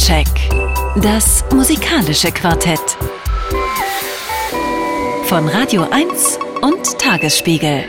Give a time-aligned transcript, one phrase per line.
[0.00, 0.26] Soundcheck.
[1.02, 2.80] Das musikalische Quartett.
[5.24, 7.84] Von Radio 1 und Tagesspiegel.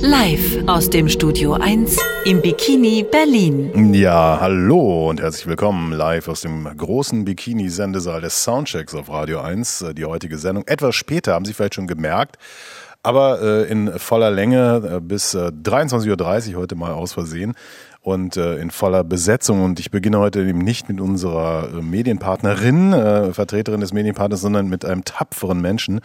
[0.00, 3.94] Live aus dem Studio 1 im Bikini Berlin.
[3.94, 9.84] Ja, hallo und herzlich willkommen live aus dem großen Bikini-Sendesaal des Soundchecks auf Radio 1.
[9.96, 12.38] Die heutige Sendung etwas später, haben Sie vielleicht schon gemerkt
[13.06, 17.54] aber äh, in voller Länge äh, bis äh, 23.30 Uhr heute mal aus Versehen
[18.06, 19.64] und äh, in voller Besetzung.
[19.64, 24.68] Und ich beginne heute eben nicht mit unserer äh, Medienpartnerin, äh, Vertreterin des Medienpartners, sondern
[24.68, 26.00] mit einem tapferen Menschen.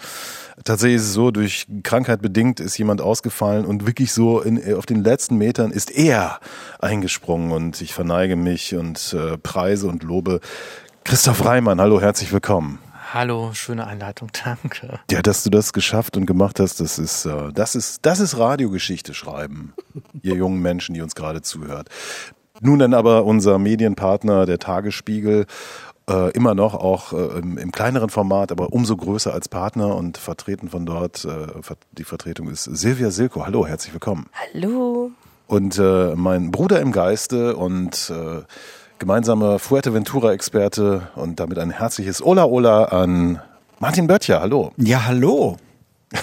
[0.64, 4.88] Tatsächlich ist es so, durch Krankheit bedingt ist jemand ausgefallen und wirklich so in, auf
[4.88, 6.40] den letzten Metern ist er
[6.80, 10.40] eingesprungen und ich verneige mich und äh, preise und lobe
[11.04, 11.80] Christoph Reimann.
[11.80, 12.80] Hallo, herzlich willkommen.
[13.14, 15.00] Hallo, schöne Einleitung, danke.
[15.12, 18.38] Ja, dass du das geschafft und gemacht hast, das ist, äh, das ist, das ist
[18.38, 19.74] Radiogeschichte schreiben,
[20.22, 21.90] ihr jungen Menschen, die uns gerade zuhört.
[22.62, 25.46] Nun dann aber unser Medienpartner, der Tagesspiegel,
[26.10, 30.18] äh, immer noch auch äh, im, im, kleineren Format, aber umso größer als Partner und
[30.18, 31.48] vertreten von dort, äh,
[31.92, 33.46] die Vertretung ist Silvia Silko.
[33.46, 34.28] Hallo, herzlich willkommen.
[34.53, 35.12] Hallo.
[35.48, 35.78] Und
[36.16, 38.09] mein Bruder im Geiste und
[39.02, 43.41] gemeinsamer Fuerteventura-Experte und damit ein herzliches Ola Ola an
[43.80, 44.41] Martin Böttcher.
[44.41, 44.73] Hallo.
[44.77, 45.57] Ja, hallo.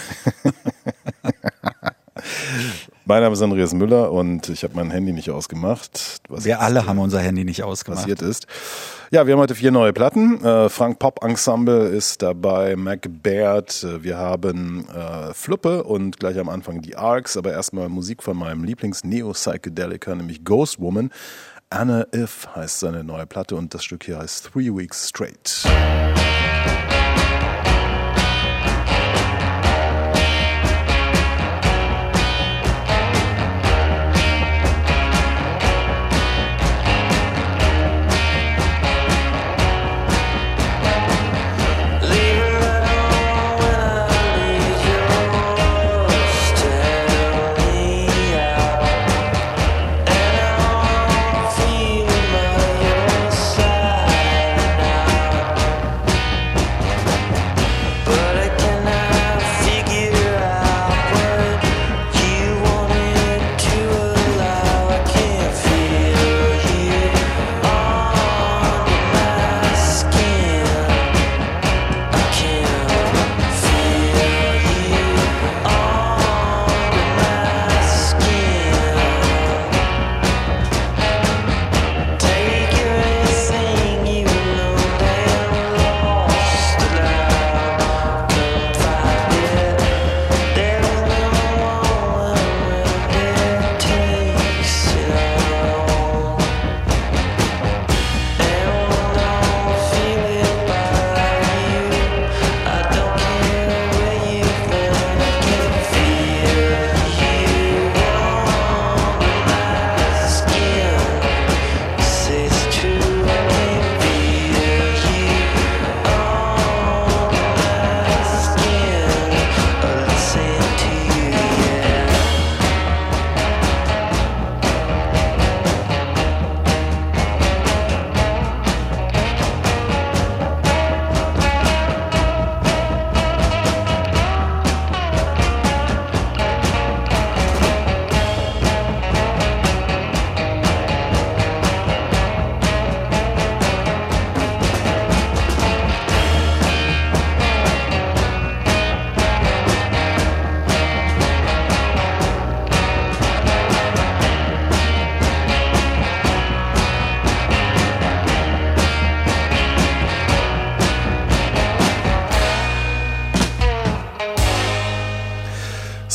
[3.04, 6.18] mein Name ist Andreas Müller und ich habe mein Handy nicht ausgemacht.
[6.28, 8.02] wir alle haben unser Handy nicht ausgemacht.
[8.02, 8.46] Passiert ist.
[9.10, 10.44] Ja, wir haben heute vier neue Platten.
[10.44, 16.48] Äh, Frank Pop Ensemble ist dabei, Mac Baird, wir haben äh, Fluppe und gleich am
[16.48, 21.10] Anfang die Arcs, aber erstmal Musik von meinem Lieblings-Neo-Psychedelica, nämlich Ghost Woman.
[21.70, 25.64] Anna If heißt seine neue Platte und das Stück hier heißt Three Weeks Straight.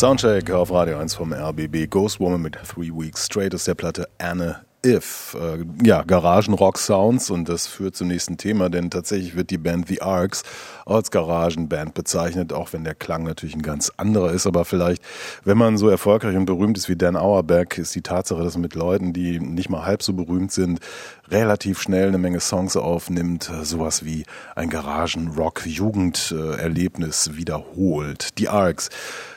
[0.03, 1.89] Soundcheck auf Radio 1 vom RBB.
[1.89, 5.37] Ghost Woman mit Three Weeks Straight ist der Platte Anne If.
[5.39, 10.01] Äh, ja, Garagenrock-Sounds und das führt zum nächsten Thema, denn tatsächlich wird die Band The
[10.01, 10.43] Arcs
[10.85, 14.45] als Garagenband bezeichnet, auch wenn der Klang natürlich ein ganz anderer ist.
[14.45, 15.01] Aber vielleicht,
[15.45, 18.63] wenn man so erfolgreich und berühmt ist wie Dan Auerbach, ist die Tatsache, dass man
[18.63, 20.81] mit Leuten, die nicht mal halb so berühmt sind,
[21.29, 24.23] relativ schnell eine Menge Songs aufnimmt, sowas wie
[24.55, 28.37] ein Garagenrock-Jugenderlebnis wiederholt.
[28.37, 28.89] Die Arcs.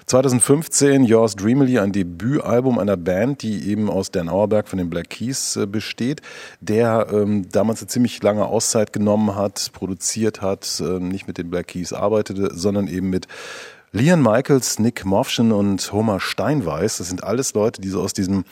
[0.06, 5.10] 2015 Yours Dreamily, ein Debütalbum einer Band, die eben aus Dan Auerberg von den Black
[5.10, 6.22] Keys äh, besteht,
[6.60, 11.50] der ähm, damals eine ziemlich lange Auszeit genommen hat, produziert hat, äh, nicht mit den
[11.50, 13.26] Black Keys arbeitete, sondern eben mit
[13.96, 18.44] Leon Michaels, Nick Movschen und Homer Steinweiß, das sind alles Leute, die so aus diesem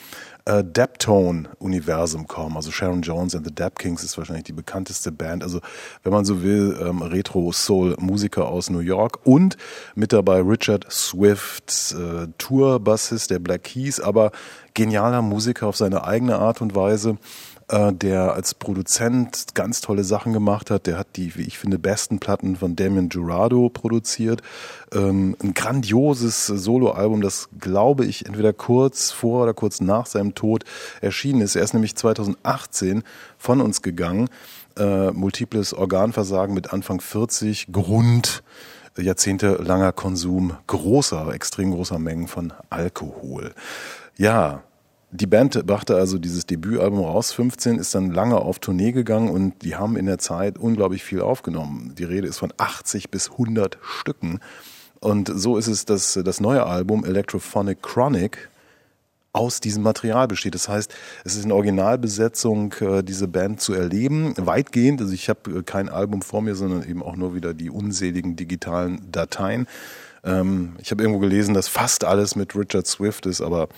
[0.45, 2.55] äh, Daptone-Universum kommen.
[2.55, 5.43] Also Sharon Jones and the Dap Kings ist wahrscheinlich die bekannteste Band.
[5.43, 5.59] Also
[6.01, 9.55] wenn man so will, ähm, Retro-Soul-Musiker aus New York und
[9.93, 14.31] mit dabei Richard Swift, äh, Tour-Bassist der Black Keys, aber
[14.73, 17.19] genialer Musiker auf seine eigene Art und Weise
[17.67, 20.87] äh, der als Produzent ganz tolle Sachen gemacht hat.
[20.87, 24.41] Der hat die, wie ich finde, besten Platten von Damien Jurado produziert.
[24.93, 30.63] Ähm, ein grandioses Soloalbum, das glaube ich entweder kurz vor oder kurz nach seinem Tod
[31.01, 31.55] erschienen ist.
[31.55, 33.03] Er ist nämlich 2018
[33.37, 34.29] von uns gegangen.
[34.77, 38.43] Äh, multiples Organversagen mit Anfang 40, Grund
[38.97, 43.53] jahrzehntelanger Konsum großer, extrem großer Mengen von Alkohol.
[44.17, 44.63] Ja,
[45.15, 49.63] die Band brachte also dieses Debütalbum raus, 15, ist dann lange auf Tournee gegangen und
[49.63, 51.93] die haben in der Zeit unglaublich viel aufgenommen.
[51.97, 54.39] Die Rede ist von 80 bis 100 Stücken.
[54.99, 58.49] Und so ist es, dass das neue Album Electrophonic Chronic
[59.33, 60.55] aus diesem Material besteht.
[60.55, 60.93] Das heißt,
[61.25, 65.01] es ist in Originalbesetzung, äh, diese Band zu erleben, weitgehend.
[65.01, 68.37] Also ich habe äh, kein Album vor mir, sondern eben auch nur wieder die unseligen
[68.37, 69.67] digitalen Dateien.
[70.25, 73.69] Ähm, ich habe irgendwo gelesen, dass fast alles mit Richard Swift ist, aber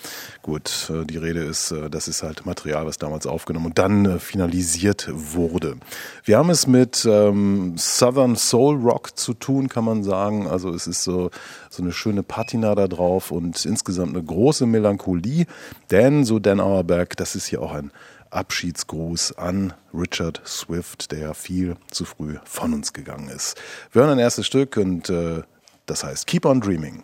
[0.41, 4.05] gut, äh, die Rede ist, äh, das ist halt Material, was damals aufgenommen und dann
[4.05, 5.75] äh, finalisiert wurde.
[6.23, 10.47] Wir haben es mit ähm, Southern Soul Rock zu tun, kann man sagen.
[10.47, 11.31] Also es ist so,
[11.69, 15.45] so eine schöne Patina da drauf und insgesamt eine große Melancholie,
[15.91, 17.91] denn so Dan Auerbach, das ist hier auch ein
[18.29, 23.57] Abschiedsgruß an Richard Swift, der viel zu früh von uns gegangen ist.
[23.91, 25.43] Wir hören ein erstes Stück und äh,
[25.87, 27.03] das heißt Keep on Dreaming.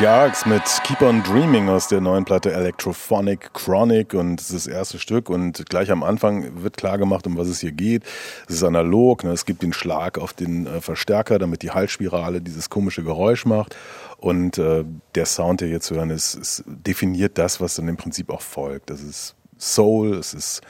[0.00, 4.66] Die Arcs mit Keep on Dreaming aus der neuen Platte Electrophonic Chronic und das ist
[4.66, 8.04] das erste Stück und gleich am Anfang wird klar gemacht, um was es hier geht.
[8.48, 9.32] Es ist analog, ne?
[9.32, 13.76] es gibt den Schlag auf den äh, Verstärker, damit die Halsspirale dieses komische Geräusch macht
[14.16, 17.98] und äh, der Sound, der jetzt zu hören ist, ist, definiert das, was dann im
[17.98, 18.88] Prinzip auch folgt.
[18.88, 20.62] Das ist Soul, es ist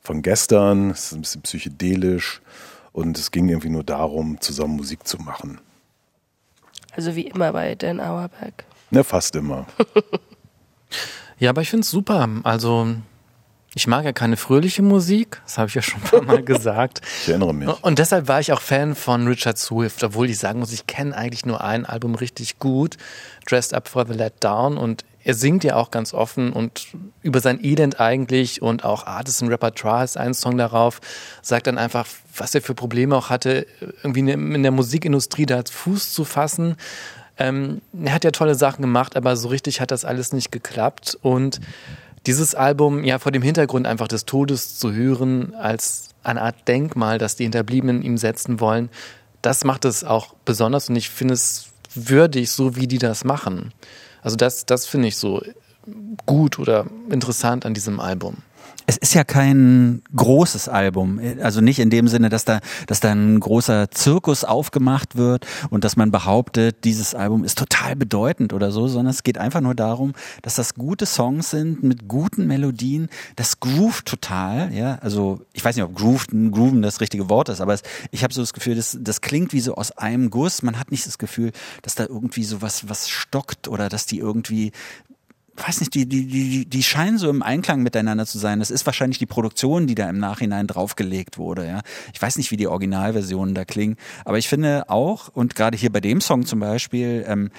[0.00, 2.40] von gestern, es ist ein bisschen psychedelisch
[2.92, 5.60] und es ging irgendwie nur darum, zusammen Musik zu machen.
[6.92, 8.64] Also wie immer bei Dan Auerbach.
[8.90, 9.66] Ne, fast immer.
[11.38, 12.28] ja, aber ich finde es super.
[12.42, 12.88] Also
[13.74, 17.02] ich mag ja keine fröhliche Musik, das habe ich ja schon ein paar Mal gesagt.
[17.22, 17.68] Ich erinnere mich.
[17.82, 21.16] Und deshalb war ich auch Fan von Richard Swift, obwohl ich sagen muss, ich kenne
[21.16, 22.96] eigentlich nur ein Album richtig gut,
[23.48, 24.76] Dressed Up for the Let Down.
[24.76, 26.88] Und er singt ja auch ganz offen und
[27.22, 31.00] über sein Elend eigentlich und auch Artisan Repertoire ist ein Song darauf,
[31.42, 32.06] sagt dann einfach,
[32.36, 33.66] was er für Probleme auch hatte,
[34.02, 36.76] irgendwie in der Musikindustrie da Fuß zu fassen.
[37.40, 41.18] Ähm, er hat ja tolle Sachen gemacht, aber so richtig hat das alles nicht geklappt.
[41.22, 41.60] Und
[42.26, 47.16] dieses Album ja vor dem Hintergrund einfach des Todes zu hören als eine Art Denkmal,
[47.16, 48.90] das die Hinterbliebenen ihm setzen wollen,
[49.40, 50.90] das macht es auch besonders.
[50.90, 53.72] Und ich finde es würdig, so wie die das machen.
[54.22, 55.42] Also das, das finde ich so
[56.26, 58.36] gut oder interessant an diesem Album
[58.90, 61.20] es ist ja kein großes Album.
[61.40, 65.84] Also nicht in dem Sinne, dass da, dass da ein großer Zirkus aufgemacht wird und
[65.84, 69.76] dass man behauptet, dieses Album ist total bedeutend oder so, sondern es geht einfach nur
[69.76, 73.10] darum, dass das gute Songs sind mit guten Melodien.
[73.36, 74.98] Das groovt total, ja.
[75.02, 78.34] Also ich weiß nicht, ob grooved, grooven das richtige Wort ist, aber es, ich habe
[78.34, 80.64] so das Gefühl, das, das klingt wie so aus einem Guss.
[80.64, 84.18] Man hat nicht das Gefühl, dass da irgendwie so was, was stockt oder dass die
[84.18, 84.72] irgendwie
[85.66, 88.58] weiß nicht, die, die, die, die scheinen so im Einklang miteinander zu sein.
[88.58, 91.80] Das ist wahrscheinlich die Produktion, die da im Nachhinein draufgelegt wurde, ja.
[92.12, 95.90] Ich weiß nicht, wie die Originalversionen da klingen, aber ich finde auch, und gerade hier
[95.90, 97.50] bei dem Song zum Beispiel, ähm,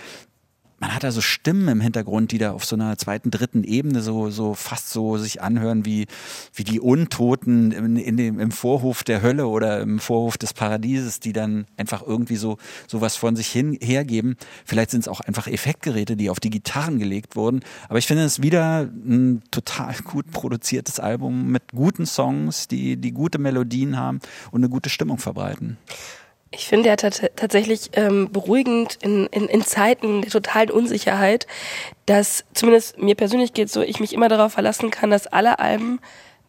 [0.81, 4.01] man hat da so Stimmen im Hintergrund, die da auf so einer zweiten, dritten Ebene
[4.01, 6.07] so, so fast so sich anhören wie,
[6.55, 11.19] wie die Untoten in, in dem, im Vorhof der Hölle oder im Vorhof des Paradieses,
[11.19, 12.57] die dann einfach irgendwie so,
[12.87, 14.37] so was von sich hin, hergeben.
[14.65, 17.59] Vielleicht sind es auch einfach Effektgeräte, die auf die Gitarren gelegt wurden.
[17.87, 23.11] Aber ich finde es wieder ein total gut produziertes Album mit guten Songs, die, die
[23.11, 24.19] gute Melodien haben
[24.49, 25.77] und eine gute Stimmung verbreiten.
[26.53, 31.47] Ich finde ja tatsächlich ähm, beruhigend in, in, in Zeiten der totalen Unsicherheit,
[32.05, 35.99] dass zumindest mir persönlich geht so, ich mich immer darauf verlassen kann, dass alle Alben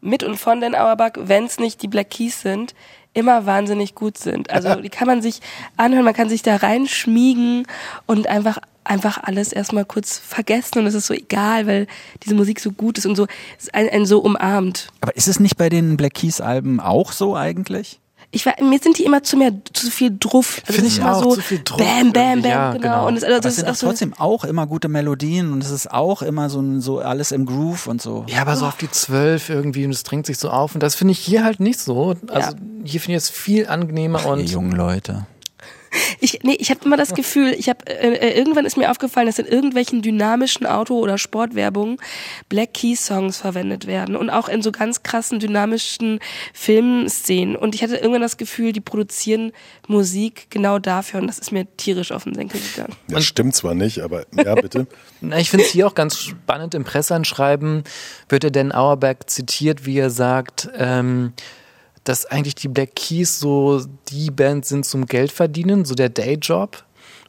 [0.00, 2.74] mit und von Dan Auerbach, wenn es nicht die Black Keys sind,
[3.14, 4.50] immer wahnsinnig gut sind.
[4.50, 5.40] Also die kann man sich
[5.76, 7.66] anhören, man kann sich da reinschmiegen
[8.06, 11.86] und einfach einfach alles erstmal kurz vergessen und es ist so egal, weil
[12.24, 13.28] diese Musik so gut ist und so
[13.72, 14.88] ein, ein so umarmt.
[15.00, 18.00] Aber ist es nicht bei den Black Keys Alben auch so eigentlich?
[18.34, 20.62] Ich war, mir sind die immer zu mehr, zu viel Druff.
[20.62, 21.76] Also Finde ich immer auch, so zu viel Druff.
[21.76, 22.82] Bam, bam, bam, ja, genau.
[22.82, 23.08] genau.
[23.08, 25.92] Und das, also, das sind auch so trotzdem auch immer gute Melodien und es ist
[25.92, 28.24] auch immer so, so alles im Groove und so.
[28.28, 30.94] Ja, aber so auf die zwölf irgendwie und es drängt sich so auf und das
[30.94, 32.14] finde ich hier halt nicht so.
[32.28, 32.56] Also ja.
[32.84, 34.38] hier finde ich es viel angenehmer Ach, und.
[34.38, 35.26] Die jungen Leute.
[36.20, 39.26] Ich, nee, ich habe immer das Gefühl, ich habe äh, äh, irgendwann ist mir aufgefallen,
[39.26, 41.98] dass in irgendwelchen dynamischen Auto- oder Sportwerbungen
[42.48, 46.20] Black Key Songs verwendet werden und auch in so ganz krassen dynamischen
[46.54, 47.56] Filmszenen.
[47.56, 49.52] Und ich hatte irgendwann das Gefühl, die produzieren
[49.86, 52.94] Musik genau dafür und das ist mir tierisch auf den Senkel gegangen.
[53.08, 54.86] Das stimmt zwar nicht, aber ja bitte.
[55.20, 57.84] Na, ich finde es hier auch ganz spannend im Presseanschreiben
[58.28, 60.70] wird er denn Auerbach zitiert, wie er sagt.
[60.76, 61.32] Ähm,
[62.04, 66.84] dass eigentlich die Black Keys so die Band sind zum Geldverdienen, so der Dayjob.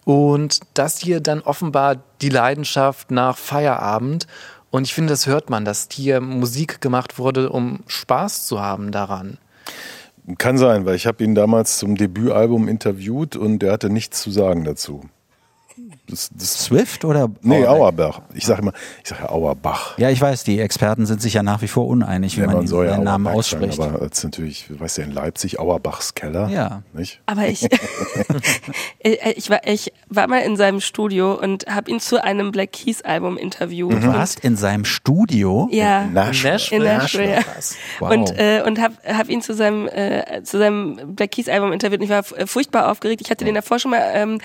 [0.06, 4.28] Und das hier dann offenbar die Leidenschaft nach Feierabend.
[4.72, 8.92] Und ich finde, das hört man, dass hier Musik gemacht wurde, um Spaß zu haben
[8.92, 9.38] daran.
[10.38, 14.32] Kann sein, weil ich habe ihn damals zum Debütalbum interviewt und er hatte nichts zu
[14.32, 15.02] sagen dazu.
[16.08, 17.30] Das, das Swift oder?
[17.44, 18.22] Nee, Auerbach.
[18.34, 19.98] Ich sage immer, ich sage Auerbach.
[19.98, 22.58] Ja, ich weiß, die Experten sind sich ja nach wie vor uneinig, wie ja, man,
[22.58, 23.76] man soll den Namen ausspricht.
[23.76, 26.50] Sagen, aber jetzt natürlich, du weißt ja in Leipzig Auerbachs Keller.
[26.50, 26.82] Ja.
[26.92, 27.22] Nicht?
[27.26, 27.66] Aber ich,
[29.00, 33.02] ich, war, ich war mal in seinem Studio und habe ihn zu einem Black Keys
[33.02, 33.94] Album interviewt.
[33.94, 35.70] Du warst in seinem Studio?
[35.72, 36.04] Ja.
[36.04, 36.60] In Nashville.
[36.72, 37.42] In Nashville, ja.
[38.00, 38.12] Wow.
[38.12, 42.02] Und, äh, und habe hab ihn zu seinem, äh, zu seinem Black Keys Album interviewt
[42.02, 43.22] und ich war furchtbar aufgeregt.
[43.22, 44.40] Ich hatte den davor schon mal ähm,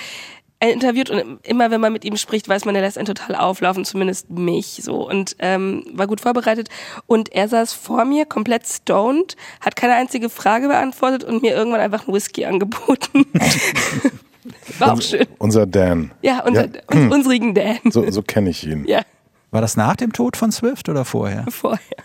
[0.61, 3.85] interviewt und immer wenn man mit ihm spricht, weiß man, er lässt einen total auflaufen,
[3.85, 6.69] zumindest mich so und ähm, war gut vorbereitet
[7.07, 11.81] und er saß vor mir komplett stoned, hat keine einzige Frage beantwortet und mir irgendwann
[11.81, 13.27] einfach einen Whisky angeboten.
[14.79, 15.27] war auch schön.
[15.39, 16.11] Unser Dan.
[16.23, 16.81] Ja, unser, ja.
[16.89, 17.79] Uns, unsrigen Dan.
[17.91, 18.85] So, so kenne ich ihn.
[18.87, 19.03] Ja.
[19.51, 21.45] War das nach dem Tod von Swift oder vorher?
[21.49, 21.97] Vorher.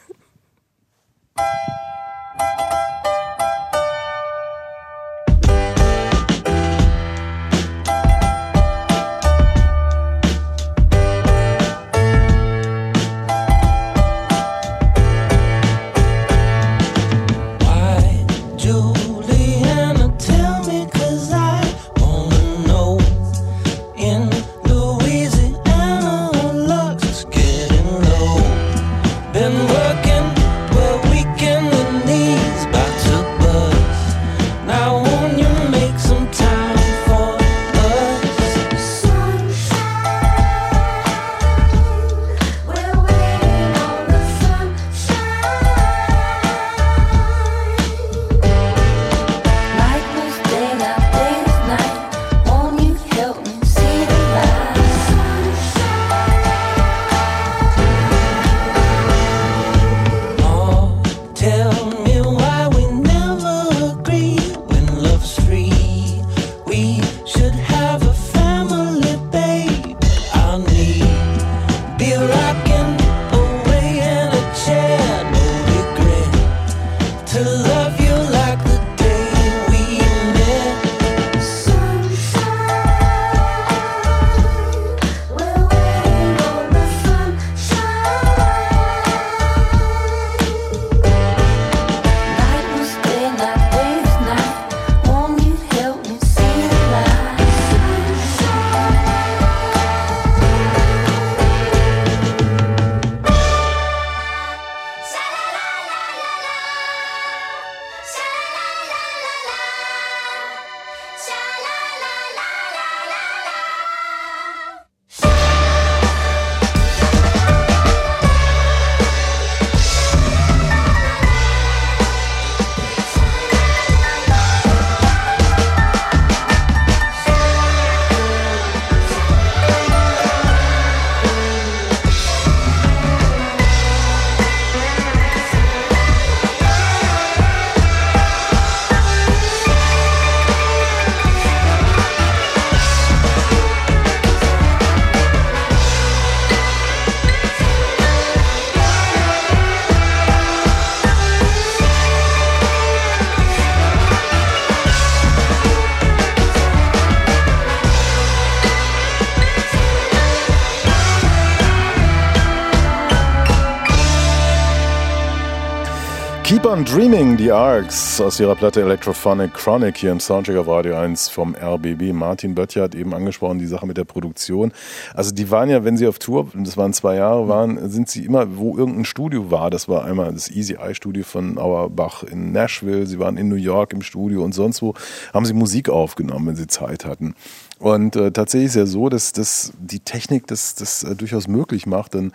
[166.85, 171.55] Dreaming, die Arcs aus ihrer Platte Electrophonic Chronic hier im Soundcheck auf Radio 1 vom
[171.55, 172.13] RBB.
[172.13, 174.71] Martin Böttcher hat eben angesprochen, die Sache mit der Produktion.
[175.13, 178.25] Also die waren ja, wenn sie auf Tour, das waren zwei Jahre, waren, sind sie
[178.25, 179.69] immer, wo irgendein Studio war.
[179.69, 183.05] Das war einmal das Easy Eye Studio von Auerbach in Nashville.
[183.05, 184.93] Sie waren in New York im Studio und sonst wo
[185.33, 187.35] haben sie Musik aufgenommen, wenn sie Zeit hatten.
[187.79, 191.85] Und äh, tatsächlich ist ja so, dass, dass die Technik das, das äh, durchaus möglich
[191.85, 192.31] macht, denn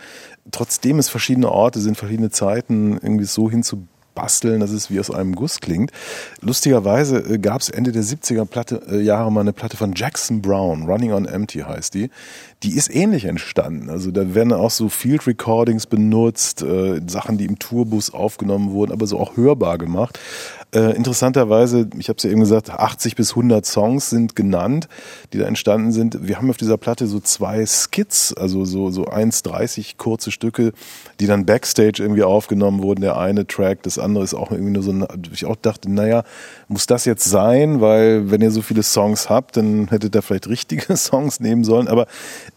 [0.51, 5.11] trotzdem es verschiedene Orte sind, verschiedene Zeiten irgendwie so hinzubekommen, basteln, dass es wie aus
[5.11, 5.91] einem Guss klingt.
[6.41, 10.41] Lustigerweise äh, gab es Ende der 70er Platte, äh, Jahre mal eine Platte von Jackson
[10.41, 12.09] Brown, Running on Empty heißt die.
[12.63, 13.89] Die ist ähnlich entstanden.
[13.89, 18.91] Also da werden auch so Field Recordings benutzt, äh, Sachen, die im Tourbus aufgenommen wurden,
[18.91, 20.19] aber so auch hörbar gemacht.
[20.71, 24.87] Äh, interessanterweise, ich habe es ja eben gesagt, 80 bis 100 Songs sind genannt,
[25.33, 26.27] die da entstanden sind.
[26.27, 30.73] Wir haben auf dieser Platte so zwei Skits, also so, so 1,30 kurze Stücke,
[31.19, 33.01] die dann Backstage irgendwie aufgenommen wurden.
[33.01, 34.93] Der eine Track, das andere ist auch irgendwie nur so,
[35.33, 36.23] ich auch dachte, naja,
[36.69, 37.81] muss das jetzt sein?
[37.81, 41.87] Weil wenn ihr so viele Songs habt, dann hättet ihr vielleicht richtige Songs nehmen sollen.
[41.87, 42.07] Aber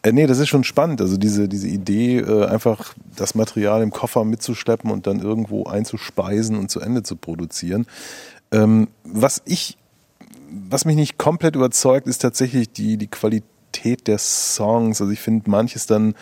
[0.02, 1.00] äh, nee, das ist schon spannend.
[1.00, 6.56] Also diese, diese Idee, äh, einfach das Material im Koffer mitzuschleppen und dann irgendwo einzuspeisen
[6.56, 7.86] und zu Ende zu produzieren.
[8.52, 9.78] Ähm, was ich,
[10.68, 15.00] was mich nicht komplett überzeugt, ist tatsächlich die, die Qualität der Songs.
[15.00, 16.14] Also ich finde manches dann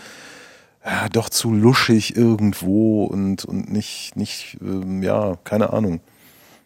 [0.85, 6.00] ja, doch zu luschig irgendwo und, und nicht, nicht, ähm, ja, keine Ahnung.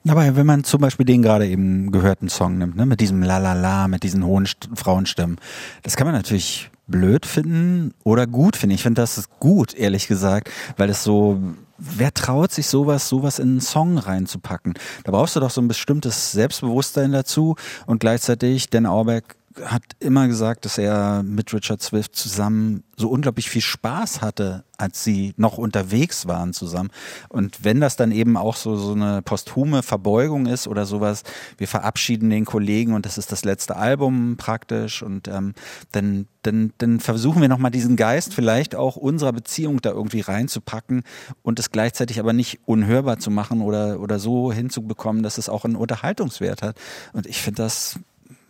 [0.06, 3.88] Aber wenn man zum Beispiel den gerade eben gehörten Song nimmt, ne, mit diesem Lalala,
[3.88, 5.38] mit diesen hohen St Frauenstimmen,
[5.82, 8.74] das kann man natürlich blöd finden oder gut finden.
[8.74, 11.40] Ich finde das ist gut, ehrlich gesagt, weil es so
[11.78, 14.74] wer traut sich sowas, sowas in einen Song reinzupacken?
[15.04, 19.22] Da brauchst du doch so ein bestimmtes Selbstbewusstsein dazu und gleichzeitig Dan Auerbach
[19.62, 25.04] hat immer gesagt, dass er mit Richard Swift zusammen so unglaublich viel Spaß hatte, als
[25.04, 26.90] sie noch unterwegs waren zusammen.
[27.28, 31.22] Und wenn das dann eben auch so, so eine posthume Verbeugung ist oder sowas,
[31.56, 35.54] wir verabschieden den Kollegen und das ist das letzte Album praktisch und ähm,
[35.92, 41.02] dann, dann, dann versuchen wir nochmal diesen Geist vielleicht auch unserer Beziehung da irgendwie reinzupacken
[41.42, 45.64] und es gleichzeitig aber nicht unhörbar zu machen oder, oder so hinzubekommen, dass es auch
[45.64, 46.76] einen Unterhaltungswert hat.
[47.12, 47.98] Und ich finde das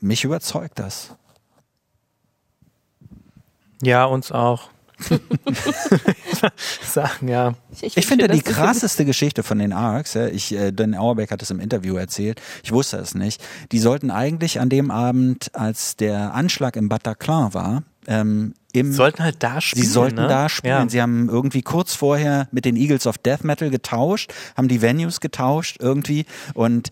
[0.04, 1.16] mich überzeugt das.
[3.82, 4.70] Ja, uns auch.
[6.82, 7.54] sagen, ja.
[7.80, 11.42] Ich, ich finde die krasseste Geschichte von den Arcs, ja, ich, äh, Dan Auerbeck hat
[11.42, 15.96] es im Interview erzählt, ich wusste es nicht, die sollten eigentlich an dem Abend, als
[15.96, 19.84] der Anschlag im Bataclan war, ähm, im, sie sollten halt da spielen.
[19.84, 20.26] Sie sollten ne?
[20.26, 20.72] da spielen.
[20.72, 20.88] Ja.
[20.88, 25.20] Sie haben irgendwie kurz vorher mit den Eagles of Death Metal getauscht, haben die Venues
[25.20, 26.90] getauscht irgendwie und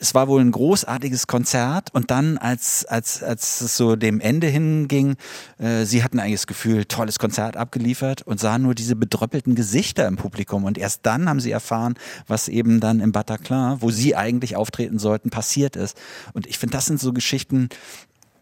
[0.00, 4.46] es war wohl ein großartiges Konzert und dann als als als es so dem Ende
[4.46, 5.16] hinging,
[5.58, 10.08] äh, sie hatten eigentlich das Gefühl, tolles Konzert abgeliefert und sahen nur diese bedröppelten Gesichter
[10.08, 11.94] im Publikum und erst dann haben sie erfahren,
[12.26, 15.98] was eben dann im Bataclan, wo sie eigentlich auftreten sollten, passiert ist.
[16.32, 17.68] Und ich finde, das sind so Geschichten,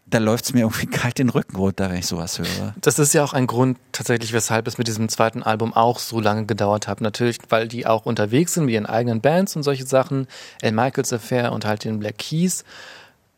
[0.09, 2.73] da läuft es mir irgendwie kalt den Rücken runter, wenn ich sowas höre.
[2.81, 6.19] Das ist ja auch ein Grund tatsächlich, weshalb es mit diesem zweiten Album auch so
[6.19, 7.01] lange gedauert hat.
[7.01, 10.27] Natürlich, weil die auch unterwegs sind mit ihren eigenen Bands und solche Sachen.
[10.61, 10.71] L.
[10.71, 12.63] Michaels Affair und halt den Black Keys.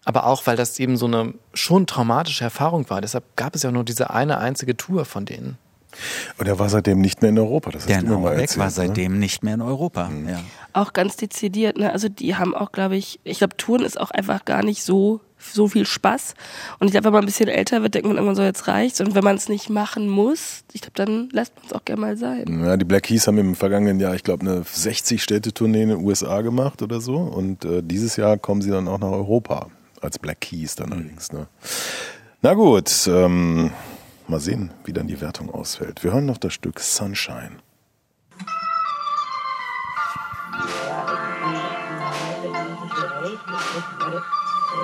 [0.06, 3.02] Aber auch, weil das eben so eine schon traumatische Erfahrung war.
[3.02, 5.58] Deshalb gab es ja nur diese eine einzige Tour von denen.
[6.38, 7.72] Und er war seitdem nicht mehr in Europa.
[7.72, 8.72] Das Der Norweg war ne?
[8.72, 9.20] seitdem ne?
[9.20, 10.08] nicht mehr in Europa.
[10.08, 10.30] Mhm.
[10.30, 10.40] Ja.
[10.74, 11.78] Auch ganz dezidiert.
[11.78, 11.92] Ne?
[11.92, 15.20] Also die haben auch, glaube ich, ich glaube, Touren ist auch einfach gar nicht so
[15.40, 16.34] so viel Spaß.
[16.80, 19.02] Und ich glaube, wenn man ein bisschen älter wird, denkt man immer so, jetzt reicht's.
[19.02, 22.02] Und wenn man es nicht machen muss, ich glaube, dann lässt man es auch gerne
[22.02, 22.64] mal sein.
[22.64, 26.42] Ja, die Black Keys haben im vergangenen Jahr, ich glaube, eine 60-Städte-Tournee in den USA
[26.42, 27.16] gemacht oder so.
[27.18, 29.68] Und äh, dieses Jahr kommen sie dann auch nach Europa.
[30.02, 31.34] Als Black Keys dann allerdings.
[31.34, 31.48] Ne?
[32.42, 33.72] Na gut, ähm,
[34.28, 36.04] mal sehen, wie dann die Wertung ausfällt.
[36.04, 37.58] Wir hören noch das Stück Sunshine.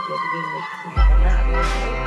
[0.08, 0.45] Yeah.
[0.84, 2.05] 你在哪呢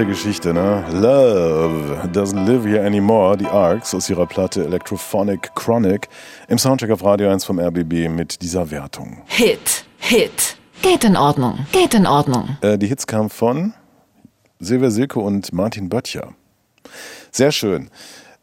[0.00, 0.82] alte Geschichte, ne?
[0.92, 3.36] Love doesn't live here anymore.
[3.36, 6.08] Die Arcs aus ihrer Platte Electrophonic Chronic
[6.48, 9.20] im Soundtrack auf Radio 1 vom RBB mit dieser Wertung.
[9.26, 10.56] Hit, Hit.
[10.80, 12.56] Geht in Ordnung, geht in Ordnung.
[12.62, 13.74] Äh, die Hits kamen von
[14.58, 16.32] Silvia Silke und Martin Böttcher.
[17.30, 17.90] Sehr schön.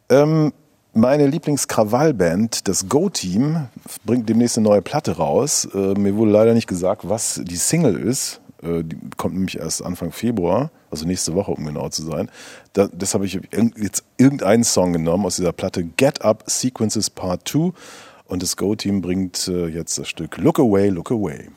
[0.09, 0.53] Ähm,
[0.93, 3.67] meine Lieblingskrawallband, das Go-Team,
[4.05, 5.67] bringt demnächst eine neue Platte raus.
[5.73, 8.41] Äh, mir wurde leider nicht gesagt, was die Single ist.
[8.61, 12.29] Äh, die kommt nämlich erst Anfang Februar, also nächste Woche, um genau zu sein.
[12.73, 13.39] Da, das habe ich
[13.77, 17.71] jetzt irgendeinen Song genommen aus dieser Platte Get Up Sequences Part 2
[18.25, 21.49] und das Go-Team bringt äh, jetzt das Stück Look Away, Look Away.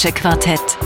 [0.00, 0.78] Musikalische Quartett.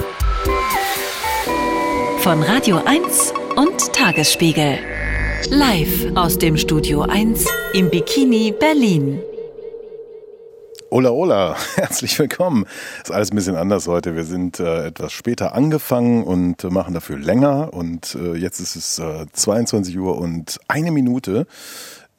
[2.19, 4.79] Von Radio 1 und Tagesspiegel.
[5.51, 9.21] Live aus dem Studio 1 im Bikini Berlin.
[10.91, 12.67] Hola, hola, herzlich willkommen.
[13.05, 14.17] Ist alles ein bisschen anders heute.
[14.17, 17.73] Wir sind äh, etwas später angefangen und äh, machen dafür länger.
[17.73, 19.01] Und äh, jetzt ist es
[19.33, 21.47] 22 Uhr und eine Minute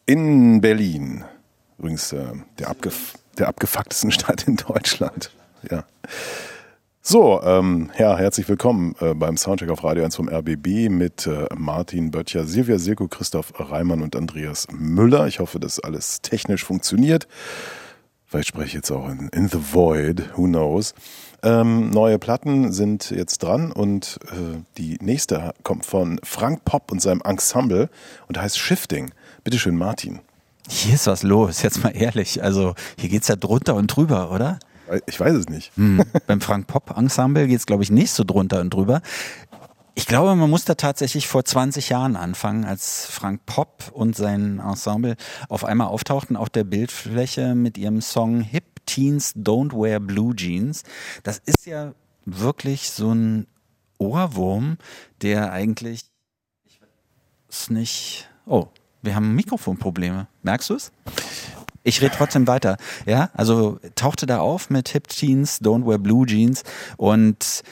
[0.05, 1.25] in Berlin.
[1.77, 2.15] Übrigens
[2.57, 5.31] der, abgef der abgefucktesten Stadt in Deutschland
[5.69, 5.83] ja.
[7.07, 11.45] So, ähm, ja, herzlich willkommen äh, beim Soundcheck auf Radio 1 vom RBB mit äh,
[11.55, 15.27] Martin Böttcher, Silvia Sirko, Christoph Reimann und Andreas Müller.
[15.27, 17.27] Ich hoffe, dass alles technisch funktioniert.
[18.25, 20.95] Vielleicht spreche ich jetzt auch in, in the void, who knows.
[21.43, 27.03] Ähm, neue Platten sind jetzt dran und äh, die nächste kommt von Frank Popp und
[27.03, 27.91] seinem Ensemble
[28.27, 29.11] und heißt Shifting.
[29.43, 30.21] Bitteschön, Martin.
[30.67, 32.41] Hier ist was los, jetzt mal ehrlich.
[32.41, 34.57] Also hier geht's ja drunter und drüber, oder?
[35.05, 35.75] Ich weiß es nicht.
[35.75, 36.03] Hm.
[36.27, 39.01] Beim Frank Pop Ensemble geht's glaube ich, nicht so drunter und drüber.
[39.97, 44.59] Ich glaube, man muss da tatsächlich vor 20 Jahren anfangen, als Frank Pop und sein
[44.59, 45.15] Ensemble
[45.47, 50.83] auf einmal auftauchten auf der Bildfläche mit ihrem Song Hip Teens Don't Wear Blue Jeans.
[51.23, 51.93] Das ist ja
[52.25, 53.47] wirklich so ein
[53.97, 54.77] Ohrwurm,
[55.21, 56.01] der eigentlich
[57.49, 58.29] ist nicht.
[58.45, 58.67] Oh,
[59.01, 60.27] wir haben Mikrofonprobleme.
[60.43, 60.91] Merkst du es?
[61.85, 62.77] Ich rede trotzdem weiter.
[63.05, 66.63] Ja, also tauchte da auf mit Hip Teens, Don't Wear Blue Jeans
[66.97, 67.63] und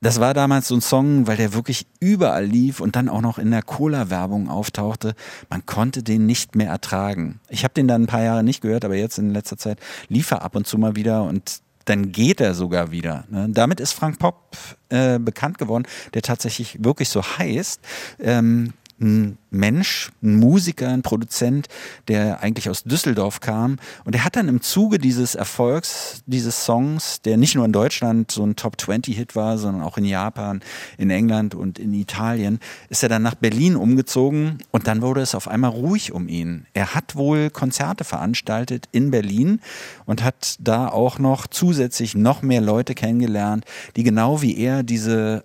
[0.00, 3.38] das war damals so ein Song, weil der wirklich überall lief und dann auch noch
[3.38, 5.14] in der Cola-Werbung auftauchte.
[5.48, 7.40] Man konnte den nicht mehr ertragen.
[7.48, 10.30] Ich habe den dann ein paar Jahre nicht gehört, aber jetzt in letzter Zeit lief
[10.32, 13.24] er ab und zu mal wieder und dann geht er sogar wieder.
[13.30, 13.46] Ne?
[13.50, 14.56] Damit ist Frank Pop
[14.88, 17.80] äh, bekannt geworden, der tatsächlich wirklich so heißt.
[18.18, 21.68] Ähm, ein Mensch, ein Musiker, ein Produzent,
[22.08, 23.78] der eigentlich aus Düsseldorf kam.
[24.04, 28.30] Und er hat dann im Zuge dieses Erfolgs dieses Songs, der nicht nur in Deutschland
[28.30, 30.60] so ein Top-20-Hit war, sondern auch in Japan,
[30.98, 35.34] in England und in Italien, ist er dann nach Berlin umgezogen und dann wurde es
[35.34, 36.66] auf einmal ruhig um ihn.
[36.72, 39.60] Er hat wohl Konzerte veranstaltet in Berlin
[40.06, 43.64] und hat da auch noch zusätzlich noch mehr Leute kennengelernt,
[43.96, 45.44] die genau wie er diese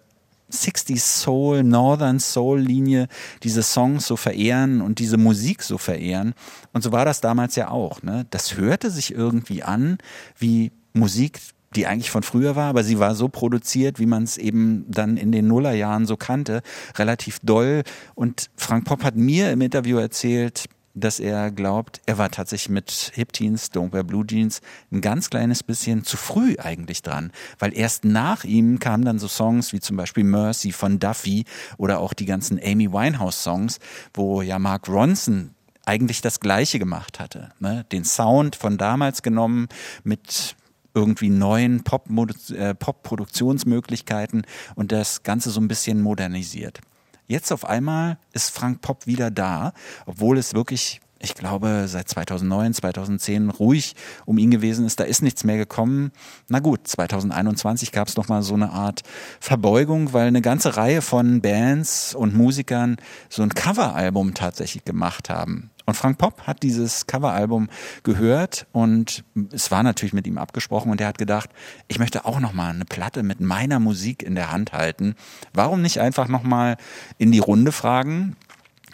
[0.51, 3.07] 60s Soul, Northern Soul Linie
[3.43, 6.33] diese Songs so verehren und diese Musik so verehren.
[6.73, 8.01] Und so war das damals ja auch.
[8.03, 8.25] Ne?
[8.29, 9.97] Das hörte sich irgendwie an
[10.38, 11.39] wie Musik,
[11.75, 15.17] die eigentlich von früher war, aber sie war so produziert, wie man es eben dann
[15.17, 16.62] in den Nullerjahren so kannte,
[16.97, 17.83] relativ doll.
[18.15, 20.65] Und Frank Popp hat mir im Interview erzählt,
[20.99, 25.29] dass er glaubt, er war tatsächlich mit Hip Teens, Don't Wear Blue Jeans ein ganz
[25.29, 29.79] kleines bisschen zu früh eigentlich dran, weil erst nach ihm kamen dann so Songs wie
[29.79, 31.45] zum Beispiel Mercy von Duffy
[31.77, 33.79] oder auch die ganzen Amy Winehouse Songs,
[34.13, 37.85] wo ja Mark Ronson eigentlich das Gleiche gemacht hatte, ne?
[37.91, 39.67] den Sound von damals genommen
[40.03, 40.55] mit
[40.93, 46.81] irgendwie neuen äh, Pop-Produktionsmöglichkeiten Pop und das Ganze so ein bisschen modernisiert.
[47.29, 49.73] Jetzt auf einmal ist Frank Pop wieder da,
[50.07, 53.93] obwohl es wirklich ich glaube, seit 2009, 2010 ruhig
[54.25, 55.01] um ihn gewesen ist.
[55.01, 56.11] Da ist nichts mehr gekommen.
[56.47, 59.01] Na gut, 2021 gab es noch mal so eine Art
[59.41, 62.95] Verbeugung, weil eine ganze Reihe von Bands und Musikern
[63.27, 65.71] so ein Coveralbum tatsächlich gemacht haben.
[65.89, 67.67] Und Frank Popp hat dieses Coveralbum
[68.04, 71.49] gehört und es war natürlich mit ihm abgesprochen und er hat gedacht,
[71.88, 75.15] ich möchte auch noch mal eine Platte mit meiner Musik in der Hand halten.
[75.52, 76.78] Warum nicht einfach noch mal
[77.17, 78.36] in die Runde fragen?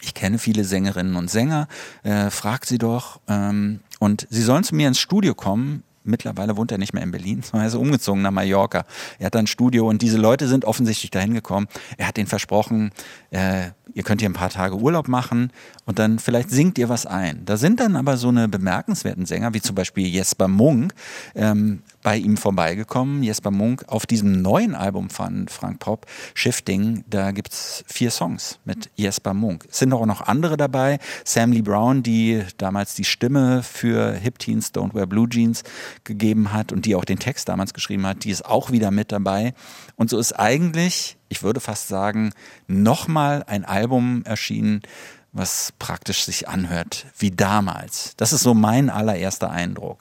[0.03, 1.67] Ich kenne viele Sängerinnen und Sänger,
[2.03, 3.19] äh, fragt sie doch.
[3.27, 5.83] Ähm, und sie sollen zu mir ins Studio kommen.
[6.05, 8.85] Mittlerweile wohnt er nicht mehr in Berlin, sondern er ist umgezogen nach Mallorca.
[9.19, 11.67] Er hat ein Studio und diese Leute sind offensichtlich dahin gekommen.
[11.97, 12.91] Er hat ihnen versprochen,
[13.31, 15.51] äh, ihr könnt hier ein paar Tage Urlaub machen
[15.85, 17.43] und dann vielleicht singt ihr was ein.
[17.45, 20.93] Da sind dann aber so eine bemerkenswerten Sänger, wie zum Beispiel Jesper Munk,
[21.33, 23.23] ähm, bei ihm vorbeigekommen.
[23.23, 28.91] Jesper Munk auf diesem neuen Album von Frank Pop, Shifting, da gibt's vier Songs mit
[28.95, 29.65] Jesper Munk.
[29.71, 30.99] Es sind auch noch andere dabei.
[31.23, 35.63] Sam Lee Brown, die damals die Stimme für Hip Teens Don't Wear Blue Jeans
[36.03, 39.13] gegeben hat und die auch den Text damals geschrieben hat, die ist auch wieder mit
[39.13, 39.53] dabei.
[39.95, 42.31] Und so ist eigentlich, ich würde fast sagen,
[42.67, 44.81] nochmal ein Album erschienen,
[45.33, 48.13] was praktisch sich anhört wie damals.
[48.15, 49.99] Das ist so mein allererster Eindruck.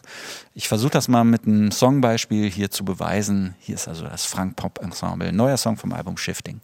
[0.54, 3.56] Ich versuche das mal mit einem Songbeispiel hier zu beweisen.
[3.58, 6.60] Hier ist also das Frank Pop Ensemble, neuer Song vom Album Shifting.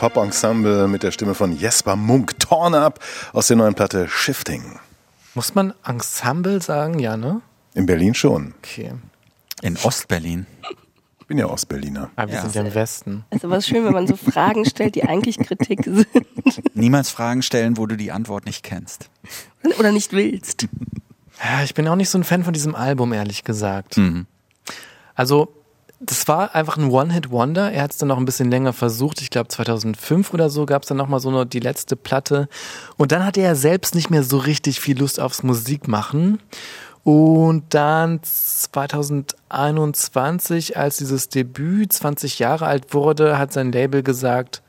[0.00, 2.38] Frank Pop Ensemble mit der Stimme von Jesper Munk.
[2.40, 3.00] Torn Up
[3.34, 4.78] aus der neuen Platte Shifting.
[5.34, 6.98] Muss man Ensemble sagen?
[6.98, 7.42] Ja, ne?
[7.74, 8.54] In Berlin schon.
[8.62, 8.92] Okay.
[9.60, 10.46] In Ostberlin.
[11.20, 12.08] Ich bin ja Ostberliner.
[12.16, 12.40] Aber wir Ja.
[12.40, 13.26] sind ja im Westen.
[13.28, 16.06] Also was schön, wenn man so Fragen stellt, die eigentlich Kritik sind
[16.72, 19.10] Niemals Fragen stellen, wo du die Antwort nicht kennst.
[19.78, 20.66] oder nicht willst.
[21.44, 23.98] Ja, ich bin auch nicht so ein Fan von diesem Album, ehrlich gesagt.
[23.98, 24.24] Mhm.
[25.14, 25.52] Also,
[26.00, 27.72] das war einfach ein One-Hit-Wonder.
[27.72, 29.20] Er hat es dann noch ein bisschen länger versucht.
[29.20, 32.48] Ich glaube, 2005 oder so gab es dann nochmal so eine, die letzte Platte.
[32.96, 36.38] Und dann hatte er selbst nicht mehr so richtig viel Lust aufs Musikmachen.
[37.04, 44.62] Und dann 2021, als dieses Debüt 20 Jahre alt wurde, hat sein Label gesagt,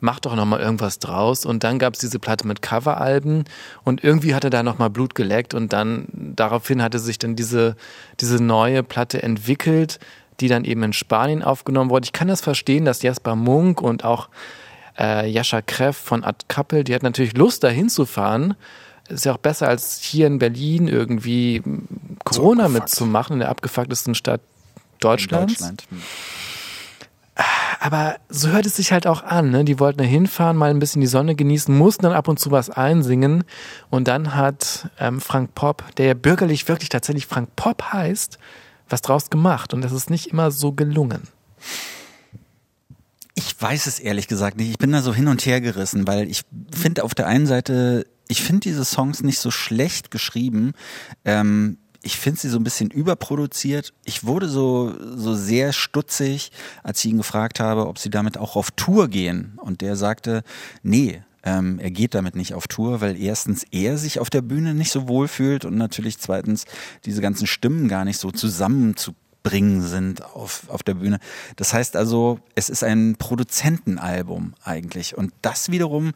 [0.00, 1.44] mach doch noch mal irgendwas draus.
[1.44, 3.44] Und dann gab es diese Platte mit Coveralben
[3.84, 6.06] und irgendwie hat er da noch mal Blut geleckt und dann
[6.36, 7.76] daraufhin hatte sich dann diese,
[8.20, 9.98] diese neue Platte entwickelt,
[10.40, 12.04] die dann eben in Spanien aufgenommen wurde.
[12.04, 14.28] Ich kann das verstehen, dass Jasper Munk und auch
[14.98, 18.54] äh, Jascha Kreff von Ad Couple, die hatten natürlich Lust, da hinzufahren.
[19.08, 21.88] Ist ja auch besser als hier in Berlin irgendwie m,
[22.24, 22.84] Corona abgefuckt.
[22.84, 24.40] mitzumachen, in der abgefucktesten Stadt
[25.00, 25.54] Deutschlands.
[25.54, 25.84] Deutschland.
[25.90, 26.02] Hm.
[27.80, 29.50] Aber so hört es sich halt auch an.
[29.50, 29.64] Ne?
[29.64, 32.50] Die wollten da hinfahren, mal ein bisschen die Sonne genießen, mussten dann ab und zu
[32.50, 33.44] was einsingen.
[33.88, 38.38] Und dann hat ähm, Frank Pop, der ja bürgerlich wirklich tatsächlich Frank Pop heißt,
[38.90, 39.74] was draus gemacht.
[39.74, 41.22] Und das ist nicht immer so gelungen.
[43.34, 44.70] Ich weiß es ehrlich gesagt nicht.
[44.70, 48.06] Ich bin da so hin und her gerissen, weil ich finde auf der einen Seite,
[48.28, 50.72] ich finde diese Songs nicht so schlecht geschrieben.
[51.24, 53.92] Ähm, ich finde sie so ein bisschen überproduziert.
[54.04, 56.50] Ich wurde so, so sehr stutzig,
[56.82, 59.58] als ich ihn gefragt habe, ob sie damit auch auf Tour gehen.
[59.62, 60.42] Und der sagte,
[60.82, 64.74] nee, ähm, er geht damit nicht auf Tour, weil erstens er sich auf der Bühne
[64.74, 66.64] nicht so wohl fühlt und natürlich zweitens
[67.04, 71.18] diese ganzen Stimmen gar nicht so zusammenzubringen sind auf, auf der Bühne.
[71.56, 75.16] Das heißt also, es ist ein Produzentenalbum eigentlich.
[75.16, 76.12] Und das wiederum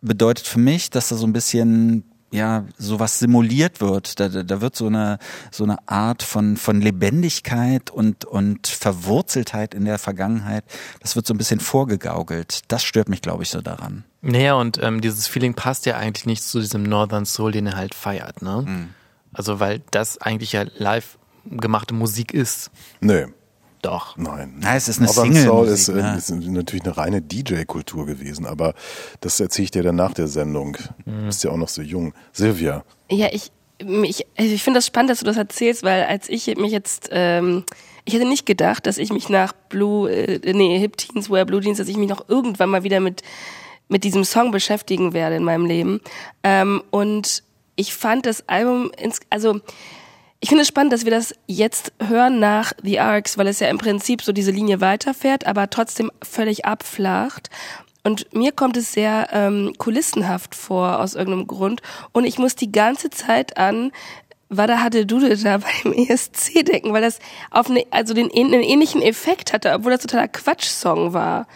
[0.00, 4.18] bedeutet für mich, dass da so ein bisschen ja, sowas simuliert wird.
[4.18, 5.18] Da, da, wird so eine,
[5.50, 10.64] so eine Art von, von Lebendigkeit und, und Verwurzeltheit in der Vergangenheit,
[11.00, 12.62] das wird so ein bisschen vorgegaukelt.
[12.68, 14.04] Das stört mich, glaube ich, so daran.
[14.22, 17.76] Naja, und ähm, dieses Feeling passt ja eigentlich nicht zu diesem Northern Soul, den er
[17.76, 18.40] halt feiert.
[18.40, 18.88] Ne?
[19.32, 22.70] Also, weil das eigentlich ja live gemachte Musik ist.
[23.00, 23.26] Nö,
[23.82, 24.16] Doch.
[24.16, 24.54] nein.
[24.60, 26.16] Na, es ist eine Northern Soul Single-Musik, ist, äh, ne?
[26.16, 28.74] ist natürlich eine reine DJ-Kultur gewesen, aber
[29.20, 30.76] das erzähle ich dir dann nach der Sendung.
[31.04, 32.14] Du bist ja auch noch so jung.
[32.32, 36.28] Silvia, Ja, ich, ich, also ich finde das spannend, dass du das erzählst, weil als
[36.28, 37.64] ich mich jetzt, ähm,
[38.04, 41.60] ich hätte nicht gedacht, dass ich mich nach Blue, äh, nee, Hip Teens, Wear Blue
[41.60, 43.22] Jeans, dass ich mich noch irgendwann mal wieder mit,
[43.92, 46.00] mit diesem Song beschäftigen werde in meinem Leben.
[46.42, 47.44] Ähm, und
[47.76, 49.60] ich fand das Album, ins, also,
[50.40, 53.68] ich finde es spannend, dass wir das jetzt hören nach The Arcs, weil es ja
[53.68, 57.50] im Prinzip so diese Linie weiterfährt, aber trotzdem völlig abflacht.
[58.02, 61.82] Und mir kommt es sehr ähm, kulissenhaft vor aus irgendeinem Grund.
[62.10, 63.92] Und ich muss die ganze Zeit an
[64.48, 67.20] Wada hatte Dude da beim ESC denken, weil das
[67.50, 71.46] auf eine, also den, einen ähnlichen Effekt hatte, obwohl das totaler Quatsch-Song war.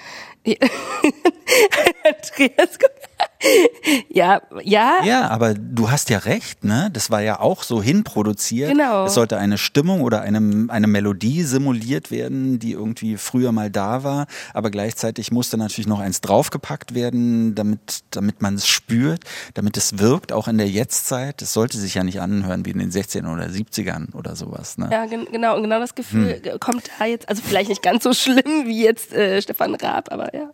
[2.05, 3.06] Andreas, guck.
[4.09, 6.91] ja, ja, Ja, aber du hast ja recht, ne?
[6.93, 8.71] Das war ja auch so hinproduziert.
[8.71, 9.07] Genau.
[9.07, 14.03] Es sollte eine Stimmung oder eine, eine Melodie simuliert werden, die irgendwie früher mal da
[14.03, 19.25] war, aber gleichzeitig musste natürlich noch eins draufgepackt werden, damit, damit man es spürt,
[19.55, 21.43] damit es wirkt, auch in der Jetztzeit.
[21.43, 24.89] Es sollte sich ja nicht anhören wie in den 16 oder 70ern oder sowas, ne?
[24.91, 28.13] Ja, gen genau, und genau das Gefühl kommt da jetzt, also vielleicht nicht ganz so
[28.15, 30.51] schlimm wie jetzt äh, Stefan Raab, aber ja.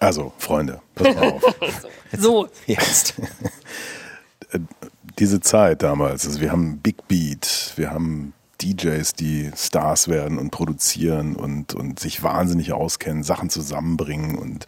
[0.00, 1.42] also Freunde, pass mal auf.
[2.18, 2.48] So.
[2.66, 3.14] Jetzt.
[5.18, 10.50] Diese Zeit damals, also wir haben Big Beat, wir haben DJs, die Stars werden und
[10.50, 14.66] produzieren und, und sich wahnsinnig auskennen, Sachen zusammenbringen und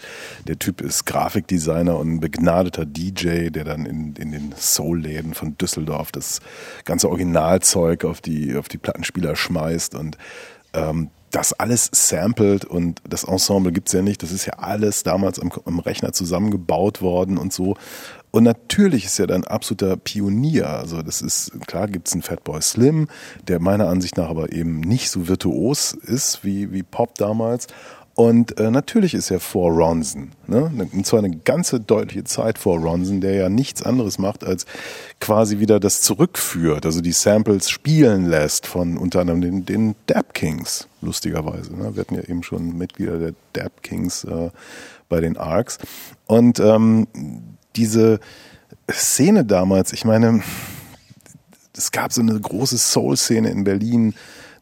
[0.49, 5.57] der Typ ist Grafikdesigner und ein begnadeter DJ, der dann in, in den Soul-Läden von
[5.59, 6.41] Düsseldorf das
[6.85, 10.19] ganze Originalzeug auf die, auf die Plattenspieler schmeißt und
[10.73, 14.23] ähm, das alles sampled und das Ensemble gibt's ja nicht.
[14.23, 17.77] Das ist ja alles damals am, am Rechner zusammengebaut worden und so.
[18.31, 20.69] Und natürlich ist er dann absoluter Pionier.
[20.69, 23.09] Also das ist, klar gibt's einen Fatboy Slim,
[23.49, 27.67] der meiner Ansicht nach aber eben nicht so virtuos ist wie, wie Pop damals.
[28.15, 30.31] Und äh, natürlich ist er vor Ronson.
[30.47, 30.71] Ne?
[30.93, 34.67] Und zwar eine ganze deutliche Zeit vor Ronson, der ja nichts anderes macht, als
[35.21, 40.33] quasi wieder das zurückführt, also die Samples spielen lässt von unter anderem den, den Dap
[40.33, 41.75] Kings, lustigerweise.
[41.75, 41.97] Ne?
[41.97, 44.51] Wir hatten ja eben schon Mitglieder der Dap Kings äh,
[45.09, 45.79] bei den Arcs.
[46.27, 47.09] Und ähm,
[47.75, 48.21] diese
[48.91, 50.41] Szene damals, ich meine,
[51.77, 54.15] es gab so eine große Soul-Szene in Berlin,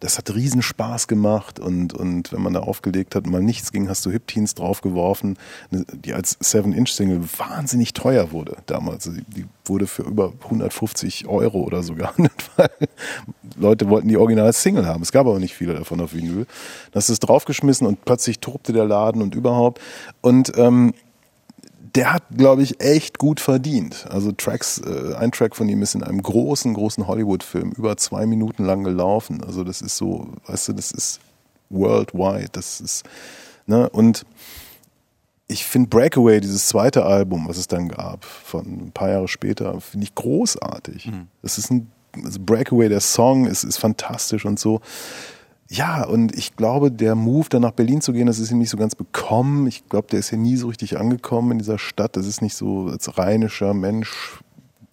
[0.02, 3.70] das hat riesen Spaß gemacht und, und wenn man da aufgelegt hat und mal nichts
[3.70, 5.38] ging, hast du Hip-Teens draufgeworfen,
[5.70, 9.04] ne, die als 7-Inch-Single wahnsinnig teuer wurde damals.
[9.04, 12.70] Die, die wurde für über 150 Euro oder so gehandelt, weil
[13.56, 15.02] Leute wollten die originale Single haben.
[15.02, 16.46] Es gab aber nicht viele davon auf Vinyl.
[16.90, 19.80] Da hast du es draufgeschmissen und plötzlich tobte der Laden und überhaupt.
[20.20, 20.94] Und ähm,
[21.94, 24.06] der hat, glaube ich, echt gut verdient.
[24.08, 28.26] Also Tracks, äh, ein Track von ihm ist in einem großen, großen Hollywood-Film über zwei
[28.26, 29.42] Minuten lang gelaufen.
[29.44, 31.20] Also das ist so, weißt du, das ist
[31.68, 32.48] worldwide.
[32.52, 33.04] Das ist,
[33.66, 34.24] ne, und
[35.48, 39.78] ich finde Breakaway, dieses zweite Album, was es dann gab, von ein paar Jahre später,
[39.80, 41.06] finde ich großartig.
[41.06, 41.28] Mhm.
[41.42, 41.90] Das ist ein,
[42.24, 44.80] also Breakaway, der Song ist, ist fantastisch und so.
[45.72, 48.68] Ja, und ich glaube, der Move, dann nach Berlin zu gehen, das ist ihm nicht
[48.68, 49.66] so ganz bekommen.
[49.66, 52.14] Ich glaube, der ist hier nie so richtig angekommen in dieser Stadt.
[52.14, 54.40] Das ist nicht so als rheinischer Mensch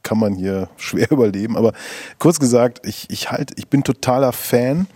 [0.04, 1.58] kann man hier schwer überleben.
[1.58, 1.74] Aber
[2.18, 4.88] kurz gesagt, ich, ich halt, ich bin totaler Fan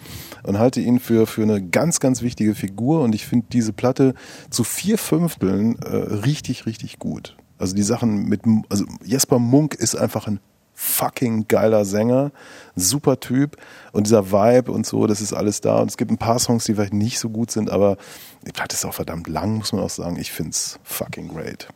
[0.44, 3.02] und halte ihn für, für eine ganz, ganz wichtige Figur.
[3.02, 4.14] Und ich finde diese Platte
[4.50, 7.36] zu vier Fünfteln äh, richtig, richtig gut.
[7.58, 10.40] Also die Sachen mit, also Jesper Munk ist einfach ein
[10.84, 12.32] fucking geiler Sänger,
[12.76, 13.58] super Typ
[13.94, 15.80] und dieser Vibe und so, das ist alles da.
[15.80, 17.98] Und es gibt ein paar Songs, die vielleicht nicht so gut sind, aber
[18.46, 20.18] die Platte ist auch verdammt lang, muss man auch sagen.
[20.18, 21.68] Ich find's fucking great.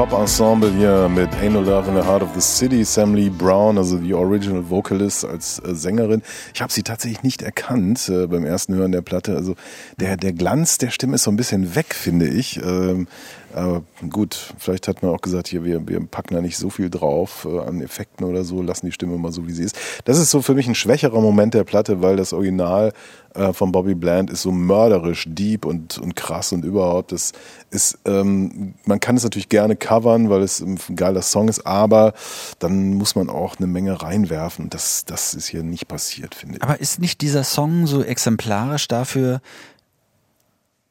[0.00, 3.14] Frank Pop Ensemble hier mit Ain't No Love in the Heart of the City, Sam
[3.14, 6.22] Lee Brown, also die Original Vocalist als äh, Sängerin.
[6.54, 9.36] Ich habe sie tatsächlich nicht erkannt äh, beim ersten Hören der Platte.
[9.36, 9.56] Also
[9.98, 12.64] der, der Glanz der Stimme ist so ein bisschen weg, finde ich.
[12.64, 13.08] Ähm,
[13.52, 16.90] aber gut, vielleicht hat man auch gesagt, hier, wir, wir packen da nicht so viel
[16.90, 19.76] drauf äh, an Effekten oder so, lassen die Stimme mal so, wie sie ist.
[20.04, 22.92] Das ist so für mich ein schwächerer Moment der Platte, weil das Original
[23.34, 27.12] äh, von Bobby Bland ist so mörderisch, deep und, und krass und überhaupt.
[27.12, 27.32] Das
[27.70, 32.12] ist, ähm, man kann es natürlich gerne covern, weil es ein geiler Song ist, aber
[32.58, 34.68] dann muss man auch eine Menge reinwerfen.
[34.68, 36.62] Das, das ist hier nicht passiert, finde ich.
[36.62, 39.40] Aber ist nicht dieser Song so exemplarisch dafür,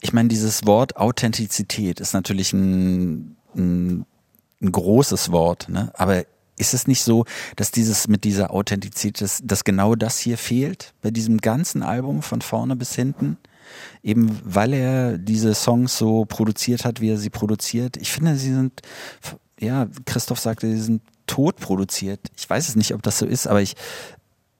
[0.01, 4.05] ich meine, dieses Wort Authentizität ist natürlich ein, ein,
[4.61, 5.91] ein großes Wort, ne?
[5.95, 6.25] aber
[6.59, 7.25] ist es nicht so,
[7.55, 12.21] dass dieses mit dieser Authentizität, dass, dass genau das hier fehlt bei diesem ganzen Album
[12.21, 13.37] von vorne bis hinten?
[14.03, 17.97] Eben weil er diese Songs so produziert hat, wie er sie produziert.
[17.97, 18.81] Ich finde, sie sind,
[19.59, 22.19] ja, Christoph sagte, sie sind tot produziert.
[22.35, 23.75] Ich weiß es nicht, ob das so ist, aber ich,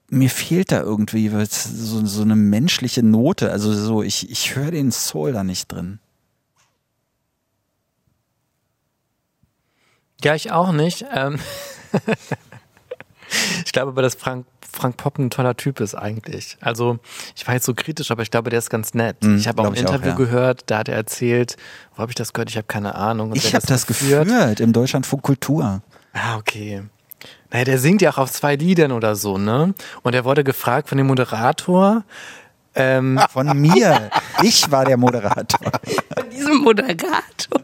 [0.10, 3.52] mir fehlt da irgendwie so, so eine menschliche Note.
[3.52, 6.00] Also so, ich, ich höre den Soul da nicht drin.
[10.24, 11.06] Ja, ich auch nicht.
[11.14, 11.40] Ähm
[13.66, 16.58] ich glaube aber, dass Frank, Frank Popp ein toller Typ ist eigentlich.
[16.62, 17.00] Also
[17.36, 19.24] ich war jetzt so kritisch, aber ich glaube, der ist ganz nett.
[19.24, 20.26] Mhm, ich habe auch ein Interview auch, ja.
[20.26, 21.58] gehört, da hat er erzählt,
[21.96, 22.50] wo habe ich das gehört?
[22.50, 23.32] Ich habe keine Ahnung.
[23.32, 25.82] Und ich habe das, das geführt im Deutschlandfunk Kultur.
[26.14, 26.84] Ah, okay.
[27.52, 29.74] Naja, der singt ja auch auf zwei Liedern oder so, ne?
[30.04, 32.04] Und er wurde gefragt von dem Moderator,
[32.76, 34.10] ähm, Von mir.
[34.44, 35.72] Ich war der Moderator.
[36.16, 37.62] Von diesem Moderator.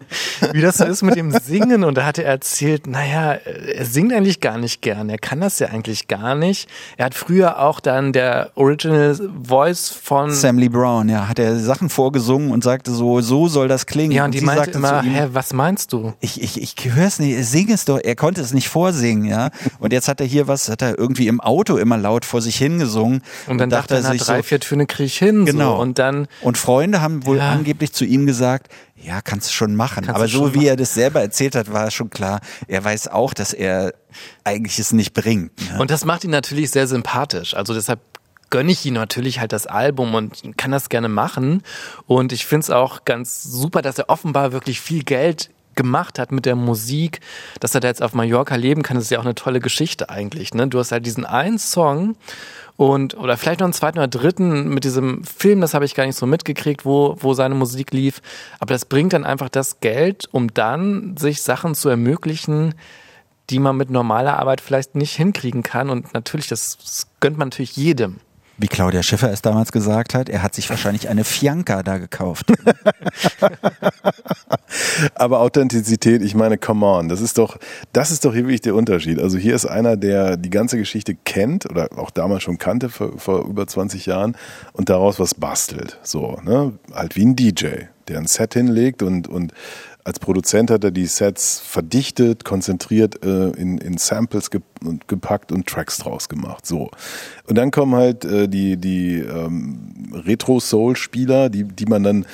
[0.51, 1.84] Wie das so ist mit dem Singen.
[1.84, 5.10] Und da hat er erzählt, naja, er singt eigentlich gar nicht gern.
[5.10, 6.70] Er kann das ja eigentlich gar nicht.
[6.97, 11.58] Er hat früher auch dann der Original Voice von Sam Lee Brown, ja, hat er
[11.60, 14.12] Sachen vorgesungen und sagte so, so soll das klingen.
[14.12, 16.14] Ja, und, und die meinte immer, ihm, hä, was meinst du?
[16.20, 17.99] Ich, ich, ich höre es nicht, sing es doch.
[18.01, 19.49] Er konnte es nicht vorsingen, ja.
[19.80, 22.58] Und jetzt hat er hier was, hat er irgendwie im Auto immer laut vor sich
[22.58, 23.22] hingesungen.
[23.47, 25.45] Und dann und dachte er sich drei, so, vier Töne kriege ich hin.
[25.45, 25.76] Genau.
[25.76, 25.82] So.
[25.82, 26.28] Und dann.
[26.41, 27.51] Und Freunde haben wohl ja.
[27.51, 30.06] angeblich zu ihm gesagt, ja, kannst du schon machen.
[30.06, 30.68] Kannst Aber so wie machen.
[30.68, 33.93] er das selber erzählt hat, war schon klar, er weiß auch, dass er
[34.43, 35.51] eigentlich es nicht bringt.
[35.72, 35.80] Ne?
[35.80, 37.56] Und das macht ihn natürlich sehr sympathisch.
[37.56, 37.99] Also deshalb
[38.49, 41.62] gönne ich ihm natürlich halt das Album und kann das gerne machen.
[42.08, 46.32] Und ich finde es auch ganz super, dass er offenbar wirklich viel Geld gemacht hat
[46.32, 47.20] mit der Musik,
[47.60, 50.10] dass er da jetzt auf Mallorca leben kann, das ist ja auch eine tolle Geschichte
[50.10, 50.53] eigentlich.
[50.53, 50.68] Ne?
[50.68, 52.16] Du hast halt diesen einen Song
[52.78, 56.05] und oder vielleicht noch einen zweiten oder dritten mit diesem Film, das habe ich gar
[56.05, 58.21] nicht so mitgekriegt, wo, wo seine Musik lief.
[58.59, 62.76] Aber das bringt dann einfach das Geld, um dann sich Sachen zu ermöglichen,
[63.49, 65.89] die man mit normaler Arbeit vielleicht nicht hinkriegen kann.
[65.89, 68.19] Und natürlich, das, das gönnt man natürlich jedem
[68.58, 72.53] wie Claudia Schiffer es damals gesagt hat, er hat sich wahrscheinlich eine Fianca da gekauft.
[75.16, 77.58] Aber Authentizität, ich meine, come on, das ist doch,
[77.91, 79.20] das ist doch hier wirklich der Unterschied.
[79.20, 83.18] Also hier ist einer, der die ganze Geschichte kennt oder auch damals schon kannte vor,
[83.18, 84.38] vor über 20 Jahren
[84.74, 85.99] und daraus was bastelt.
[86.03, 86.74] So, ne?
[86.93, 87.68] Halt wie ein DJ,
[88.08, 89.53] der ein Set hinlegt und, und
[90.06, 95.51] als Produzent hat er die Sets verdichtet, konzentriert äh, in, in Samples ge und gepackt
[95.51, 96.66] und Tracks draus gemacht.
[96.66, 96.91] So.
[97.47, 102.26] Und dann kommen halt äh, die, die ähm, Retro-Soul-Spieler, die, die man dann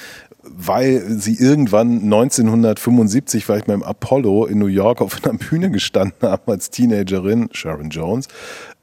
[0.44, 6.52] weil sie irgendwann 1975 vielleicht beim Apollo in New York auf einer Bühne gestanden haben
[6.52, 8.28] als Teenagerin, Sharon Jones,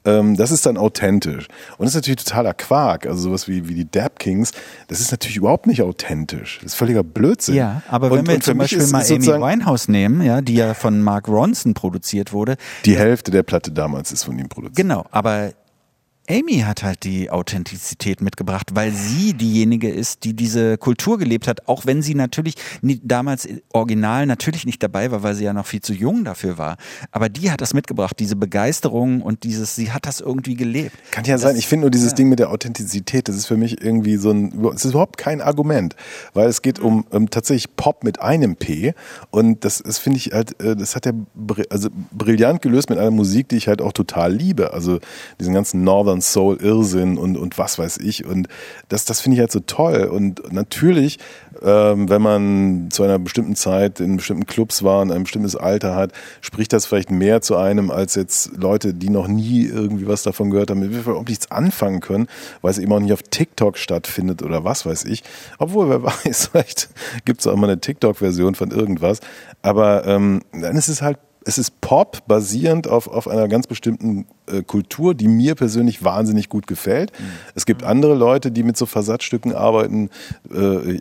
[0.05, 1.47] ähm, das ist dann authentisch.
[1.77, 3.05] Und das ist natürlich totaler Quark.
[3.05, 4.51] Also sowas wie, wie die Dab Kings,
[4.87, 6.59] das ist natürlich überhaupt nicht authentisch.
[6.61, 7.55] Das ist völliger Blödsinn.
[7.55, 10.73] Ja, aber wenn und, wir und zum Beispiel mal Amy Winehouse nehmen, ja, die ja
[10.73, 12.55] von Mark Ronson produziert wurde.
[12.85, 14.77] Die Hälfte der Platte damals ist von ihm produziert.
[14.77, 15.51] Genau, aber
[16.31, 21.67] Amy hat halt die Authentizität mitgebracht, weil sie diejenige ist, die diese Kultur gelebt hat,
[21.67, 22.53] auch wenn sie natürlich
[22.83, 26.59] nie, damals original natürlich nicht dabei war, weil sie ja noch viel zu jung dafür
[26.59, 26.77] war.
[27.11, 30.95] Aber die hat das mitgebracht, diese Begeisterung und dieses, sie hat das irgendwie gelebt.
[31.09, 31.55] Kann ja das, sein.
[31.55, 32.17] Ich finde nur dieses ja.
[32.17, 35.41] Ding mit der Authentizität, das ist für mich irgendwie so ein, es ist überhaupt kein
[35.41, 35.95] Argument,
[36.35, 38.93] weil es geht um, um tatsächlich Pop mit einem P
[39.31, 41.13] und das, das finde ich halt, äh, das hat er
[41.71, 44.73] also brillant gelöst mit einer Musik, die ich halt auch total liebe.
[44.73, 44.99] Also
[45.39, 48.25] diesen ganzen Northern und Soul, Irrsinn und, und was weiß ich.
[48.25, 48.49] Und
[48.89, 50.09] das, das finde ich halt so toll.
[50.11, 51.17] Und natürlich,
[51.61, 55.95] ähm, wenn man zu einer bestimmten Zeit in bestimmten Clubs war und ein bestimmtes Alter
[55.95, 56.11] hat,
[56.41, 60.49] spricht das vielleicht mehr zu einem als jetzt Leute, die noch nie irgendwie was davon
[60.49, 62.27] gehört haben, mit überhaupt nichts anfangen können,
[62.61, 65.23] weil es eben auch nicht auf TikTok stattfindet oder was weiß ich.
[65.57, 66.89] Obwohl, wer weiß, vielleicht
[67.23, 69.21] gibt es auch mal eine TikTok-Version von irgendwas.
[69.61, 74.27] Aber ähm, dann ist es halt es ist Pop basierend auf, auf einer ganz bestimmten
[74.45, 77.11] äh, Kultur, die mir persönlich wahnsinnig gut gefällt.
[77.19, 77.25] Mhm.
[77.55, 80.11] Es gibt andere Leute, die mit so Versatzstücken arbeiten.
[80.53, 80.99] Äh,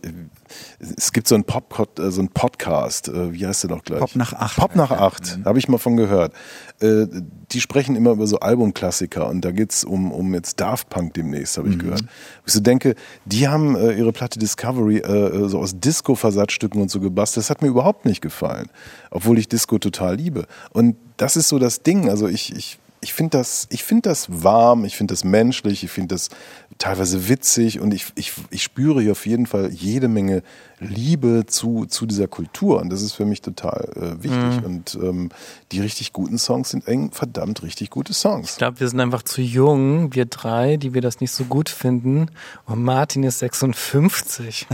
[0.97, 4.01] es gibt so einen, Pop äh, so einen Podcast, äh, wie heißt der noch gleich?
[4.01, 4.57] Pop nach acht.
[4.57, 5.45] Pop nach acht, mhm.
[5.45, 6.33] habe ich mal von gehört.
[6.81, 7.07] Äh,
[7.53, 11.59] die sprechen immer über so Albumklassiker und da geht's um, um jetzt Daft Punk demnächst,
[11.59, 11.81] habe ich mhm.
[11.81, 12.05] gehört.
[12.47, 12.95] Ich so denke,
[13.27, 15.03] die haben ihre Platte Discovery
[15.49, 17.45] so aus Disco-Versatzstücken und so gebastelt.
[17.45, 18.69] Das hat mir überhaupt nicht gefallen,
[19.11, 20.47] obwohl ich Disco total liebe.
[20.71, 20.78] Und
[21.17, 22.09] das ist so das Ding.
[22.09, 25.91] Also ich, ich ich finde das, ich finde das warm, ich finde das menschlich, ich
[25.91, 26.31] finde das
[26.79, 30.43] teilweise witzig und ich, ich, ich spüre hier auf jeden Fall jede Menge
[30.79, 34.65] Liebe zu, zu dieser Kultur und das ist für mich total äh, wichtig mhm.
[34.65, 35.29] und ähm,
[35.73, 38.53] die richtig guten Songs sind eng verdammt richtig gute Songs.
[38.53, 41.69] Ich glaube, wir sind einfach zu jung, wir drei, die wir das nicht so gut
[41.69, 42.31] finden
[42.65, 44.69] und Martin ist 56.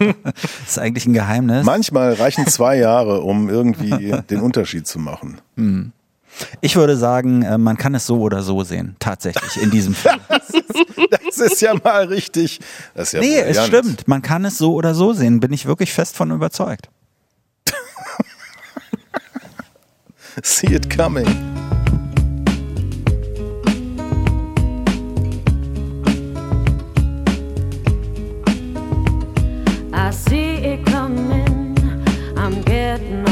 [0.00, 1.66] das ist eigentlich ein Geheimnis.
[1.66, 5.40] Manchmal reichen zwei Jahre, um irgendwie den Unterschied zu machen.
[5.56, 5.92] Mhm.
[6.60, 10.20] Ich würde sagen, äh, man kann es so oder so sehen, tatsächlich in diesem Film.
[10.28, 10.64] das, ist,
[11.10, 12.60] das ist ja mal richtig.
[12.94, 13.56] Das ist ja nee, brillant.
[13.56, 14.08] es stimmt.
[14.08, 16.88] Man kann es so oder so sehen, bin ich wirklich fest von überzeugt.
[20.42, 21.26] See it coming.
[29.94, 31.76] I see it coming.
[32.36, 33.31] I'm getting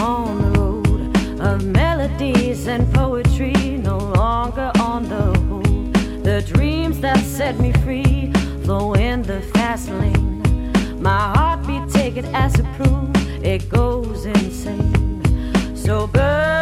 [7.51, 8.33] set me free
[8.63, 10.73] flow in the fast lane.
[11.03, 13.11] My heartbeat, take it as a proof,
[13.43, 15.75] it goes insane.
[15.75, 16.60] So burn,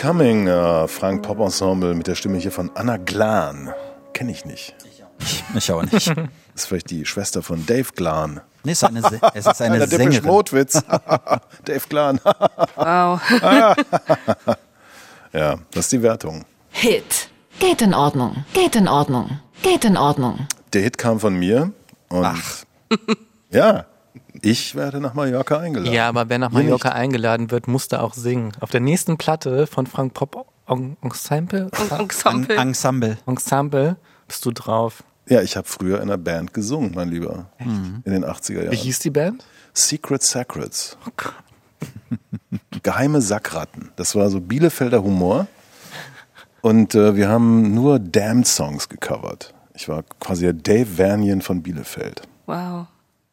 [0.00, 3.72] Coming, äh, Frank Pop Ensemble mit der Stimme hier von Anna Glan.
[4.14, 4.74] Kenne ich nicht.
[5.54, 6.08] Ich auch nicht.
[6.08, 6.16] Das
[6.54, 8.40] ist vielleicht die Schwester von Dave Glan.
[8.64, 10.24] Nee, es ist eine, Se- es ist eine Der Sängerin.
[10.24, 10.82] Mode-Witz.
[11.64, 12.18] Dave Glan.
[12.76, 13.20] Wow.
[15.32, 16.44] ja, das ist die Wertung.
[16.70, 17.28] Hit.
[17.58, 18.44] Geht in Ordnung.
[18.54, 19.40] Geht in Ordnung.
[19.60, 20.46] Geht in Ordnung.
[20.72, 21.72] Der Hit kam von mir
[22.08, 22.64] und Ach.
[23.50, 23.84] ja,
[24.42, 25.92] ich werde nach Mallorca eingeladen.
[25.92, 26.96] Ja, aber wer nach Mallorca nicht.
[26.96, 28.52] eingeladen wird, muss da auch singen.
[28.60, 31.68] Auf der nächsten Platte von Frank Pop En- Ensemble,
[31.98, 32.56] Ensemble.
[32.56, 33.18] Ensemble.
[33.26, 33.96] Ensemble
[34.28, 35.02] bist du drauf.
[35.28, 37.46] Ja, ich habe früher in einer Band gesungen, mein Lieber.
[37.58, 38.76] In den 80er Wie Jahren.
[38.76, 39.44] hieß die Band?
[39.74, 40.96] Secret Sacrets.
[41.06, 41.34] Oh Gott.
[42.82, 43.90] Geheime Sackratten.
[43.96, 45.46] Das war so Bielefelder Humor.
[46.62, 49.54] Und äh, wir haben nur Damned-Songs gecovert.
[49.74, 52.22] Ich war quasi der Dave Vernien von Bielefeld.
[52.46, 52.86] Wow.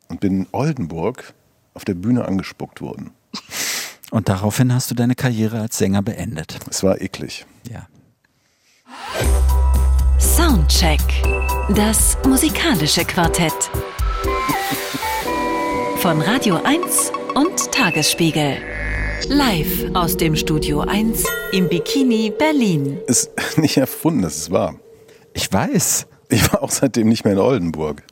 [0.07, 1.33] Und bin in Oldenburg
[1.73, 3.11] auf der Bühne angespuckt worden.
[4.09, 6.59] Und daraufhin hast du deine Karriere als Sänger beendet.
[6.69, 7.45] Es war eklig.
[7.69, 7.87] Ja.
[10.17, 11.01] Soundcheck.
[11.75, 13.69] Das musikalische Quartett.
[15.97, 18.57] Von Radio 1 und Tagesspiegel.
[19.27, 22.99] Live aus dem Studio 1 im Bikini Berlin.
[23.07, 24.75] Ist nicht erfunden, das ist wahr.
[25.33, 26.07] Ich weiß.
[26.29, 28.03] Ich war auch seitdem nicht mehr in Oldenburg.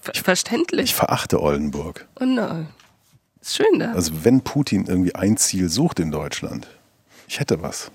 [0.00, 0.94] Ver Ich verständlich.
[0.94, 2.08] verachte Oldenburg.
[2.20, 2.66] Oh no.
[3.40, 3.92] Ist schön da.
[3.92, 6.66] Also wenn Putin irgendwie ein Ziel sucht in Deutschland,
[7.28, 7.90] ich hätte was.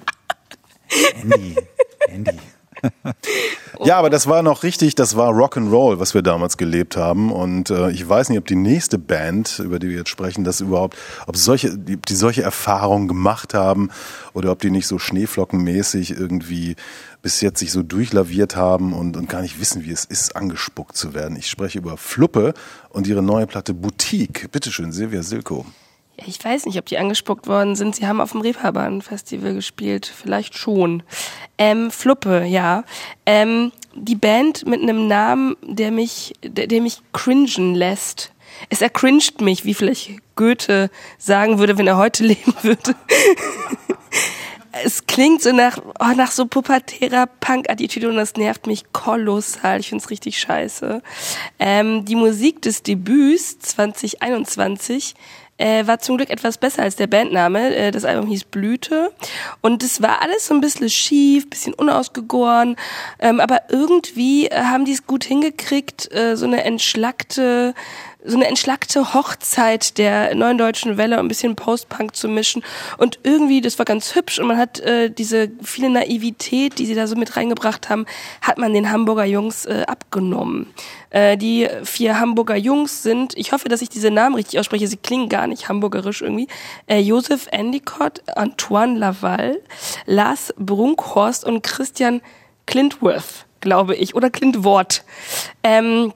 [1.21, 1.55] Andy.
[2.07, 2.39] Andy.
[3.83, 7.31] Ja, aber das war noch richtig, das war Rock'n'Roll, was wir damals gelebt haben.
[7.31, 10.61] Und äh, ich weiß nicht, ob die nächste Band, über die wir jetzt sprechen, das
[10.61, 13.89] überhaupt, ob solche, die, die solche Erfahrungen gemacht haben
[14.33, 16.75] oder ob die nicht so schneeflockenmäßig irgendwie
[17.21, 20.95] bis jetzt sich so durchlaviert haben und, und gar nicht wissen, wie es ist, angespuckt
[20.95, 21.35] zu werden.
[21.37, 22.53] Ich spreche über Fluppe
[22.89, 24.51] und ihre neue Platte Boutique.
[24.51, 25.65] Bitteschön, Silvia Silko.
[26.17, 27.95] Ich weiß nicht, ob die angespuckt worden sind.
[27.95, 30.05] Sie haben auf dem Reeperbahn Festival gespielt.
[30.05, 31.03] Vielleicht schon.
[31.57, 32.83] Ähm, Fluppe, ja.
[33.25, 38.31] Ähm, die Band mit einem Namen, der mich, der, der mich cringen lässt.
[38.69, 42.95] Es ercringed mich, wie vielleicht Goethe sagen würde, wenn er heute leben würde.
[44.83, 49.79] es klingt so nach, oh, nach so pubertärer Punk-Attitüde und das nervt mich kolossal.
[49.79, 51.01] Ich find's richtig scheiße.
[51.59, 55.15] Ähm, die Musik des Debüts 2021
[55.57, 57.75] äh, war zum Glück etwas besser als der Bandname.
[57.75, 59.11] Äh, das Album hieß Blüte
[59.61, 62.75] und es war alles so ein bisschen schief, bisschen unausgegoren,
[63.19, 67.73] ähm, aber irgendwie äh, haben die es gut hingekriegt, äh, so eine entschlackte
[68.25, 72.63] so eine entschlackte Hochzeit der neuen deutschen Welle ein bisschen Post-Punk zu mischen.
[72.97, 76.95] Und irgendwie, das war ganz hübsch und man hat äh, diese viele Naivität, die sie
[76.95, 78.05] da so mit reingebracht haben,
[78.41, 80.67] hat man den Hamburger Jungs äh, abgenommen.
[81.09, 84.97] Äh, die vier Hamburger Jungs sind, ich hoffe, dass ich diese Namen richtig ausspreche, sie
[84.97, 86.47] klingen gar nicht hamburgerisch irgendwie,
[86.87, 89.61] äh, Josef Endicott, Antoine Laval,
[90.05, 92.21] Lars Brunkhorst und Christian
[92.65, 95.03] Clintworth, glaube ich, oder Clintwort.
[95.63, 96.13] Ähm,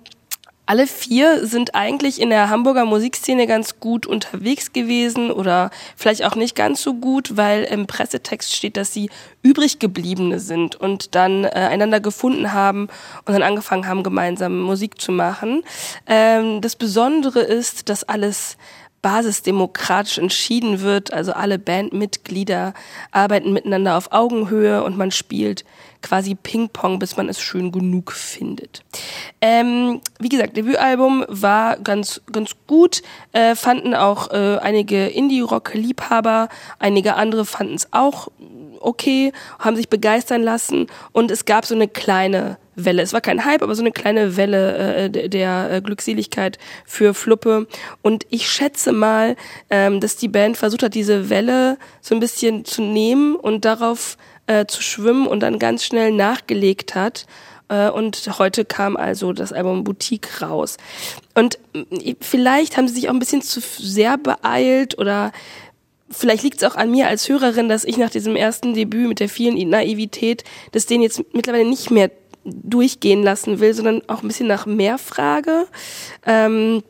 [0.70, 6.36] alle vier sind eigentlich in der Hamburger Musikszene ganz gut unterwegs gewesen oder vielleicht auch
[6.36, 9.10] nicht ganz so gut, weil im Pressetext steht, dass sie
[9.42, 12.88] übrig gebliebene sind und dann äh, einander gefunden haben
[13.26, 15.64] und dann angefangen haben, gemeinsam Musik zu machen.
[16.06, 18.56] Ähm, das Besondere ist, dass alles
[19.02, 21.14] basisdemokratisch entschieden wird.
[21.14, 22.76] Also alle Bandmitglieder
[23.12, 25.66] arbeiten miteinander auf Augenhöhe und man spielt
[26.02, 28.84] quasi Ping-Pong, bis man es schön genug findet.
[29.42, 33.02] Ähm, wie gesagt, Debütalbum war ganz, ganz gut,
[33.34, 38.30] äh, fanden auch äh, einige Indie-Rock-Liebhaber, einige andere fanden es auch
[38.82, 43.02] okay, haben sich begeistern lassen und es gab so eine kleine Welle.
[43.02, 47.68] Es war kein Hype, aber so eine kleine Welle äh, der, äh, Glückseligkeit für Fluppe.
[48.02, 49.36] Und ich schätze mal,
[49.70, 54.18] ähm, dass die Band versucht hat, diese Welle so ein bisschen zu nehmen und darauf
[54.50, 57.28] äh, zu schwimmen und dann ganz schnell nachgelegt hat.
[57.70, 60.78] Äh, Und heute kam also das Album Boutique raus.
[61.36, 65.32] Und äh, vielleicht haben sie sich auch ein bisschen zu sehr beeilt oder
[66.10, 69.20] vielleicht liegt es auch an mir als Hörerin, dass ich nach diesem ersten Debüt mit
[69.20, 72.10] der vielen Naivität das den jetzt mittlerweile nicht mehr
[72.44, 75.68] durchgehen lassen will, sondern auch ein bisschen nach mehr frage.
[76.26, 76.82] Ähm,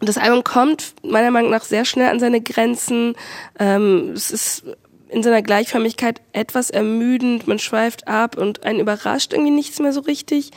[0.00, 3.14] das Album kommt meiner Meinung nach sehr schnell an seine Grenzen.
[3.58, 4.64] Ähm, es ist
[5.08, 10.00] in seiner Gleichförmigkeit etwas ermüdend, man schweift ab und einen überrascht irgendwie nichts mehr so
[10.00, 10.50] richtig.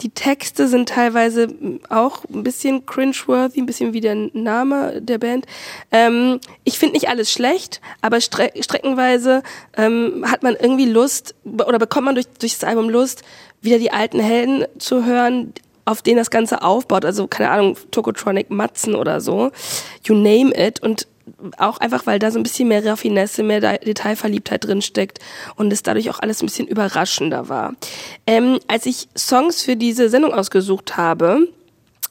[0.00, 1.48] Die Texte sind teilweise
[1.90, 5.46] auch ein bisschen cringeworthy, ein bisschen wie der Name der Band.
[5.92, 9.42] Ähm, ich finde nicht alles schlecht, aber stre streckenweise
[9.76, 13.22] ähm, hat man irgendwie Lust oder bekommt man durch, durch das Album Lust,
[13.60, 15.52] wieder die alten Helden zu hören,
[15.84, 17.04] auf denen das Ganze aufbaut.
[17.04, 19.50] Also keine Ahnung, Tokotronic, Matzen oder so.
[20.04, 20.80] You name it.
[20.82, 21.06] Und
[21.56, 25.18] auch einfach, weil da so ein bisschen mehr Raffinesse, mehr De Detailverliebtheit drin steckt
[25.56, 27.74] und es dadurch auch alles ein bisschen überraschender war.
[28.26, 31.48] Ähm, als ich Songs für diese Sendung ausgesucht habe,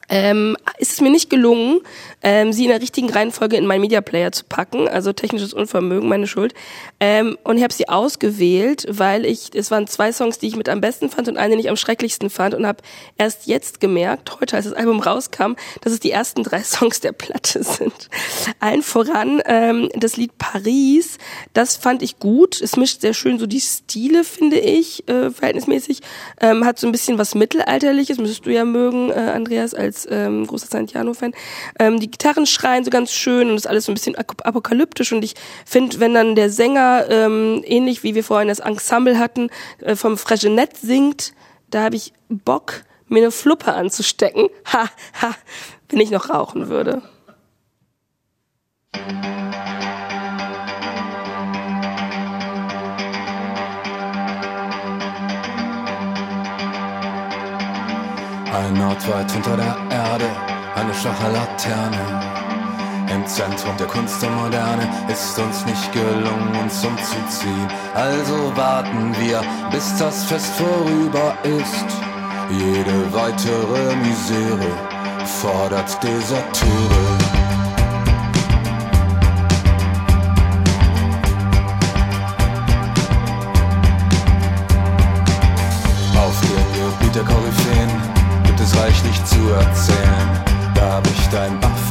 [0.09, 1.81] ähm, ist es mir nicht gelungen,
[2.21, 6.07] ähm, sie in der richtigen Reihenfolge in meinen Media Player zu packen, also technisches Unvermögen,
[6.07, 6.53] meine Schuld.
[6.99, 10.69] Ähm, und ich habe sie ausgewählt, weil ich, es waren zwei Songs, die ich mit
[10.69, 12.83] am besten fand und eine, die ich am schrecklichsten fand und habe
[13.17, 17.11] erst jetzt gemerkt, heute als das Album rauskam, dass es die ersten drei Songs der
[17.11, 18.09] Platte sind.
[18.59, 21.17] Allen voran ähm, das Lied Paris,
[21.53, 22.61] das fand ich gut.
[22.61, 25.99] Es mischt sehr schön so die Stile, finde ich, äh, verhältnismäßig.
[26.39, 30.07] Ähm, hat so ein bisschen was Mittelalterliches, müsstest du ja mögen, äh, Andreas, als als
[30.09, 31.33] ähm, großer Santiano-Fan.
[31.79, 35.23] Ähm, die Gitarren schreien so ganz schön und ist alles so ein bisschen apokalyptisch und
[35.23, 35.33] ich
[35.65, 40.17] finde, wenn dann der Sänger, ähm, ähnlich wie wir vorhin das Ensemble hatten, äh, vom
[40.17, 41.33] Fregenet singt,
[41.69, 44.49] da habe ich Bock, mir eine Fluppe anzustecken.
[44.71, 44.89] Ha,
[45.21, 45.35] ha,
[45.89, 47.01] wenn ich noch rauchen würde.
[58.57, 60.25] Ein Ort weit unter der Erde,
[60.73, 62.47] eine schwache Laterne.
[63.13, 67.67] Im Zentrum der Kunst und Moderne ist uns nicht gelungen, uns umzuziehen.
[67.93, 71.85] Also warten wir, bis das Fest vorüber ist.
[72.49, 74.71] Jede weitere Misere
[75.39, 77.17] fordert Deserteure.
[86.17, 87.46] Auf dem Gebiet der Koryphäen
[88.97, 90.43] es reichlich zu erzählen.
[90.73, 91.86] Da bricht ein Bach vom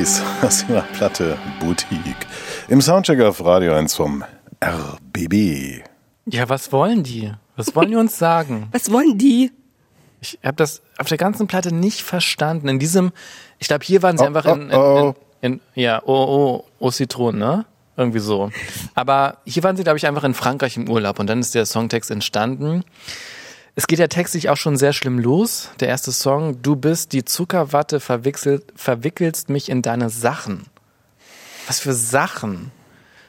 [0.00, 2.26] Paris aus ihrer Platte Boutique.
[2.68, 4.24] Im Soundcheck auf Radio 1 vom
[4.64, 5.82] RBB.
[6.24, 7.30] Ja, was wollen die?
[7.56, 8.68] Was wollen die uns sagen?
[8.72, 9.52] Was wollen die?
[10.22, 12.68] Ich habe das auf der ganzen Platte nicht verstanden.
[12.68, 13.12] In diesem,
[13.58, 16.90] ich glaube, hier waren sie oh, einfach in, in, in, in, ja, oh, oh, oh,
[16.90, 17.66] Zitronen, ne?
[17.98, 18.50] Irgendwie so.
[18.94, 21.66] Aber hier waren sie, glaube ich, einfach in Frankreich im Urlaub und dann ist der
[21.66, 22.84] Songtext entstanden.
[23.80, 25.70] Es geht ja textlich auch schon sehr schlimm los.
[25.80, 30.66] Der erste Song, du bist die Zuckerwatte, verwickelst mich in deine Sachen.
[31.66, 32.72] Was für Sachen?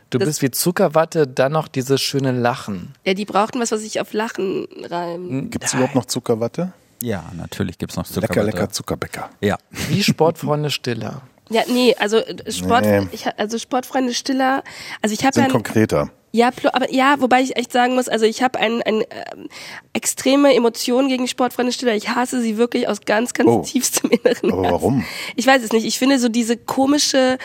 [0.09, 2.93] Du das bist wie Zuckerwatte, dann noch dieses schöne Lachen.
[3.05, 5.51] Ja, die brauchten was, was sich auf Lachen reimt.
[5.53, 6.73] Gibt es überhaupt noch Zuckerwatte?
[7.01, 8.45] Ja, natürlich gibt es noch Lecker, Zuckerwatte.
[8.57, 9.29] lecker Zuckerbäcker.
[9.39, 9.57] Ja.
[9.87, 11.21] Wie Sportfreunde Stiller.
[11.49, 13.07] Ja, nee, also äh, Sport, Nee.
[13.13, 14.65] ich, also Sportfreunde Stiller,
[15.01, 16.09] also ich habe ja konkreter.
[16.33, 19.49] Ja, aber ja, wobei ich echt sagen muss, also ich habe ein, ein ähm,
[19.93, 21.93] extreme Emotionen gegen Sportfreunde Stiller.
[21.95, 23.63] Ich hasse sie wirklich aus ganz, ganz Oh.
[23.65, 24.51] tiefstem Inneren.
[24.53, 25.03] Aber warum?
[25.35, 25.85] Ich weiß es nicht.
[25.85, 27.37] Ich finde so diese komische,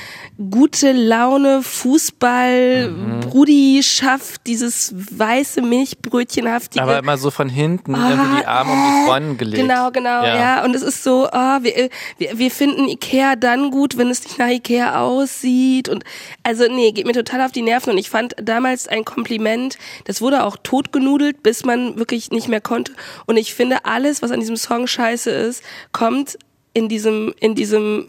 [0.50, 3.20] gute Laune, Fußball, Mhm.
[3.20, 6.82] Brudi schafft dieses weiße Milchbrötchenhaftige.
[6.82, 9.62] Aber immer so von hinten Ah, irgendwie die Arme um die Freundin gelegt.
[9.62, 10.64] Genau, genau, ja.
[10.64, 11.88] Und es ist so, ah, wir,
[12.18, 15.88] wir, wir finden Ikea dann gut, wenn es nicht nach Ikea aussieht.
[15.88, 16.04] Und
[16.42, 17.90] also nee, geht mir total auf die Nerven.
[17.90, 22.60] Und ich fand damals ein Kompliment, das wurde auch totgenudelt, bis man wirklich nicht mehr
[22.60, 22.92] konnte.
[23.26, 25.62] Und ich finde, alles, was an diesem Song scheiße ist,
[25.92, 26.38] kommt
[26.74, 28.06] in diesem, in diesem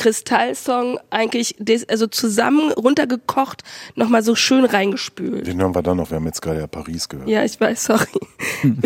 [0.00, 3.62] Kristallsong eigentlich des, also zusammen runtergekocht,
[3.96, 5.46] nochmal so schön reingespült.
[5.46, 6.10] Den hören wir dann noch.
[6.10, 7.28] Wir haben jetzt gerade ja Paris gehört.
[7.28, 8.06] Ja, ich weiß, sorry.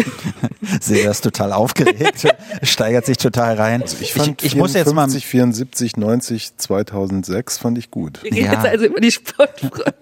[0.81, 2.27] Silvia ist total aufgeregt,
[2.63, 3.83] steigert sich total rein.
[3.83, 8.21] Also Ich fand ich, ich muss jetzt mal 54, 74, 90, 2006 fand ich gut.
[8.25, 8.53] Wir reden Ja.
[8.55, 9.95] jetzt also über die Sportfreunde.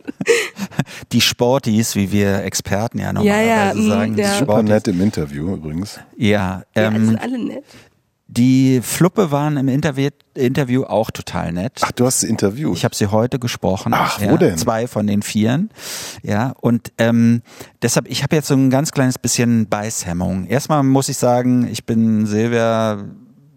[1.13, 4.33] die Sporties, wie wir Experten ja normalerweise Ja, ja, mm, sagen, ja.
[4.33, 6.01] die Super nett im Interview übrigens.
[6.17, 7.65] Ja, Ja, die ähm, sind alle nett.
[8.35, 11.73] Die Fluppe waren im Interview, Interview auch total nett.
[11.83, 12.77] Ach, du hast sie interviewt.
[12.77, 13.93] Ich habe sie heute gesprochen.
[13.95, 14.57] Ach, wo ja, denn?
[14.57, 15.69] Zwei von den vieren.
[16.23, 17.43] Ja, und ähm,
[17.83, 20.47] deshalb, ich habe jetzt so ein ganz kleines bisschen Beißhemmung.
[20.47, 23.05] Erstmal muss ich sagen, ich bin Silvia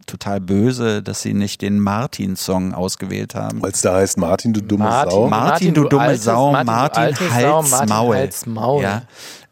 [0.07, 3.61] total böse, dass sie nicht den Martin-Song ausgewählt haben.
[3.63, 5.27] Weil es da heißt, Martin, du dumme Martin, Sau.
[5.29, 8.15] Martin, du dumme altes- Sau, Martin, du Martin, Hals, Sau, Martin, Maul.
[8.15, 8.83] Hals, Maul.
[8.83, 9.01] Ja.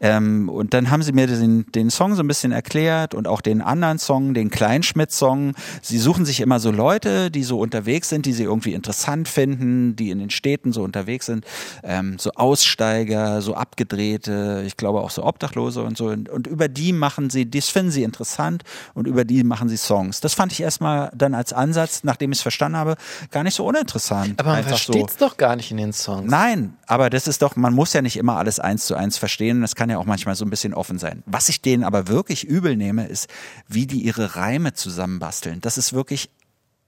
[0.04, 3.40] Ähm, und dann haben sie mir den, den Song so ein bisschen erklärt und auch
[3.40, 5.54] den anderen Song, den Kleinschmidt-Song.
[5.82, 9.96] Sie suchen sich immer so Leute, die so unterwegs sind, die sie irgendwie interessant finden,
[9.96, 11.46] die in den Städten so unterwegs sind.
[11.84, 16.08] Ähm, so Aussteiger, so Abgedrehte, ich glaube auch so Obdachlose und so.
[16.08, 18.64] Und, und über die machen sie, das finden sie interessant
[18.94, 20.20] und über die machen sie Songs.
[20.20, 22.96] Das fand ich erstmal dann als Ansatz, nachdem ich es verstanden habe,
[23.32, 24.38] gar nicht so uninteressant.
[24.38, 24.92] Aber man Einfach so.
[24.92, 26.30] versteht's doch gar nicht in den Songs.
[26.30, 29.62] Nein, aber das ist doch, man muss ja nicht immer alles eins zu eins verstehen.
[29.62, 31.24] Das kann ja auch manchmal so ein bisschen offen sein.
[31.26, 33.30] Was ich denen aber wirklich übel nehme, ist,
[33.68, 35.62] wie die ihre Reime zusammenbasteln.
[35.62, 36.30] Das ist wirklich,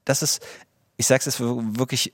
[0.06, 0.42] das ist,
[0.98, 2.14] ich sag's jetzt wirklich,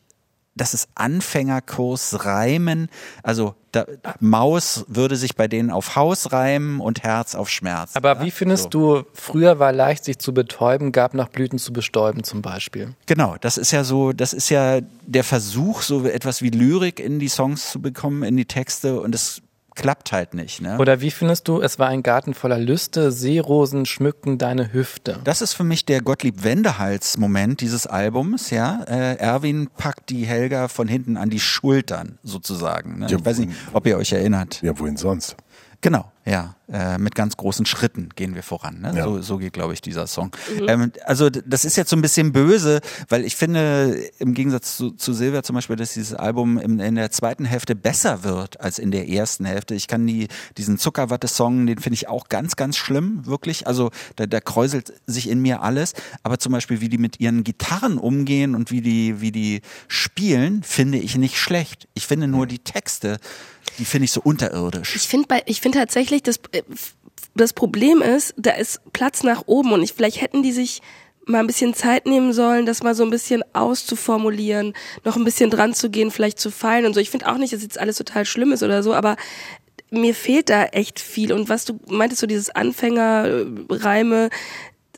[0.56, 2.90] das ist Anfängerkurs Reimen.
[3.24, 3.86] Also da,
[4.20, 7.96] Maus würde sich bei denen auf Haus reimen und Herz auf Schmerz.
[7.96, 8.24] Aber ja?
[8.24, 8.70] wie findest So.
[8.70, 12.96] du, früher war leicht, sich zu betäuben, gab nach Blüten zu bestäuben zum Beispiel.
[13.06, 17.20] Genau, das ist ja so, das ist ja der Versuch, so etwas wie Lyrik in
[17.20, 19.42] die Songs zu bekommen, in die Texte und es
[19.76, 20.62] klappt halt nicht.
[20.62, 20.78] Ne?
[20.78, 25.20] Oder wie findest du, es war ein Garten voller Lüste, Seerosen schmückten deine Hüfte.
[25.24, 28.84] Das ist für mich der Gottlieb Wendehals-Moment dieses Albums, ja.
[28.88, 33.00] Äh, Erwin packt die Helga von hinten an die Schultern, sozusagen.
[33.00, 33.08] Ne?
[33.10, 34.62] Ja, ich weiß nicht, ob ihr euch erinnert.
[34.62, 35.36] Ja, wohin sonst?
[35.82, 36.56] Genau, ja.
[36.72, 38.80] Äh, mit ganz großen Schritten gehen wir voran.
[38.80, 38.94] Ne?
[38.96, 39.04] Ja.
[39.04, 40.32] So, so geht, glaube ich, dieser Song.
[40.68, 42.80] Ähm, also das ist jetzt so ein bisschen böse,
[43.10, 46.96] weil ich finde, im Gegensatz zu, zu Silvia zum Beispiel, dass dieses Album in, in
[46.96, 49.76] der zweiten Hälfte besser wird als in der ersten Hälfte.
[49.76, 53.68] Ich kann die, diesen Zuckerwatte-Song, den finde ich auch ganz, ganz schlimm, wirklich.
[53.68, 55.94] Also da, da kräuselt sich in mir alles.
[56.24, 60.64] Aber zum Beispiel, wie die mit ihren Gitarren umgehen und wie die, wie die spielen,
[60.64, 61.90] finde ich nicht schlecht.
[61.96, 63.18] Ich finde nur die Texte,
[63.80, 64.96] die finde ich so unterirdisch.
[64.96, 65.28] Ich finde
[65.62, 66.64] finde tatsächlich, das, äh,
[67.36, 70.82] das Problem ist, da ist Platz nach oben und ich, vielleicht hätten die sich
[71.26, 74.74] mal ein bisschen Zeit nehmen sollen, das mal so ein bisschen auszuformulieren,
[75.06, 77.00] noch ein bisschen dran zu gehen, vielleicht zu feilen und so.
[77.00, 79.16] Ich finde auch nicht, dass jetzt alles total schlimm ist oder so, aber
[79.92, 81.34] mir fehlt da echt viel.
[81.34, 84.30] Und was du meintest, so dieses Anfängerreime,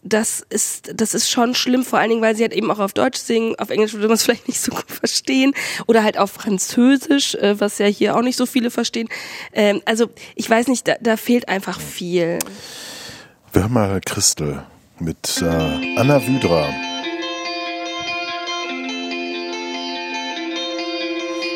[0.04, 2.94] das ist, das ist schon schlimm, vor allen Dingen, weil sie halt eben auch auf
[2.94, 5.54] Deutsch singen, auf Englisch würde man es vielleicht nicht so gut verstehen
[5.88, 9.08] oder halt auf Französisch, äh, was ja hier auch nicht so viele verstehen.
[9.54, 12.40] Ähm, also ich weiß nicht, da, da fehlt einfach viel.
[13.54, 14.64] Wir hören mal Christel
[15.00, 16.70] mit äh, Anna Wydra.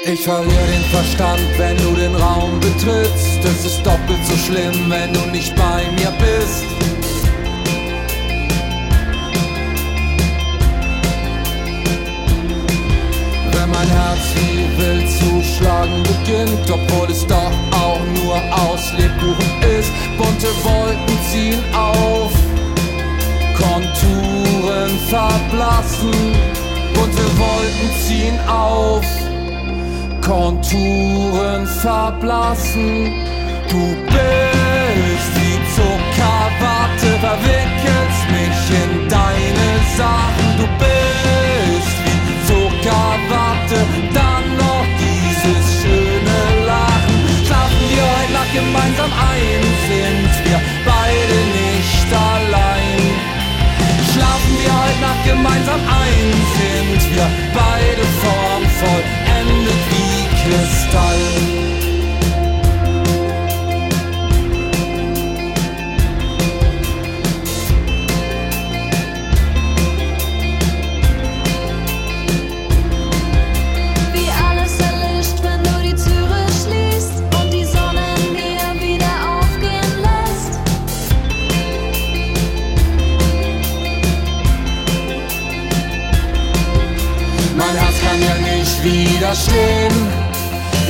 [0.06, 3.44] Ich verliere den Verstand, wenn du den Raum betrittst.
[3.44, 6.87] Es ist doppelt so schlimm, wenn du nicht bei mir bist.
[13.74, 19.92] Mein Herz wie wild zu schlagen beginnt, obwohl es doch auch nur aus Lebkuchen ist.
[20.18, 22.32] Bunte Wolken ziehen auf,
[23.58, 26.36] Konturen verblassen.
[26.94, 29.06] Bunte Wolken ziehen auf.
[30.22, 33.14] Konturen verblassen.
[33.70, 40.58] Du bist wie Zuckerwatte, verwickelst mich in deine Sachen.
[40.58, 40.97] Du bist
[44.14, 47.16] dann noch dieses schöne Lachen.
[47.46, 53.02] Schlafen wir heute Nacht gemeinsam ein, sind wir beide nicht allein.
[54.12, 56.28] Schlafen wir heute Nacht gemeinsam ein,
[56.60, 59.04] sind wir beide formvoll,
[59.40, 61.47] endet wie Kristall.
[89.18, 89.94] Widerstehen.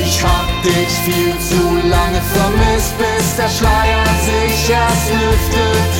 [0.00, 5.94] Ich hab dich viel zu lange vermisst, bis der Schleier sich erst lüftet,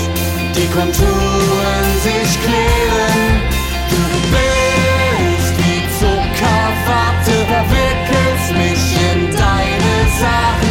[0.56, 3.42] die Konturen sich klären.
[3.90, 4.02] Du
[4.34, 10.67] bist wie Zuckerwatte, verwickelst mich in deine Sachen.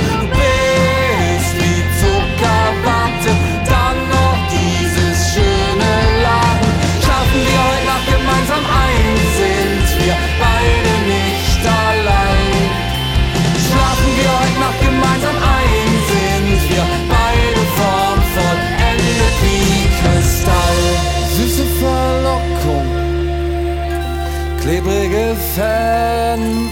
[25.58, 26.70] Fäden,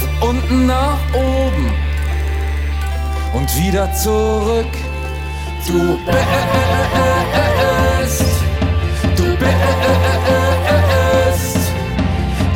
[0.00, 1.70] von unten nach oben
[3.34, 4.72] und wieder zurück.
[5.66, 6.14] Du bist,
[9.14, 9.58] du bist,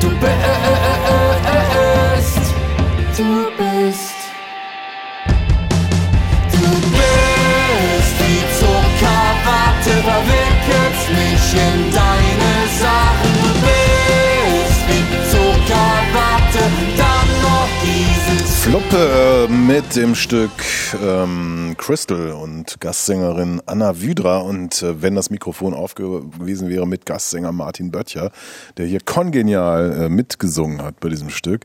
[0.01, 0.81] du bist,
[3.19, 3.25] du
[3.59, 4.19] bist.
[6.53, 8.17] Du bist
[8.59, 13.60] Zuckerwatte, verwickelst mich in deine Sachen.
[18.63, 20.51] Fluppe äh, mit dem Stück
[21.03, 24.37] ähm, Crystal und Gastsängerin Anna Wydra.
[24.37, 28.31] Und äh, wenn das Mikrofon aufgewiesen wäre mit Gastsänger Martin Böttcher,
[28.77, 31.65] der hier kongenial äh, mitgesungen hat bei diesem Stück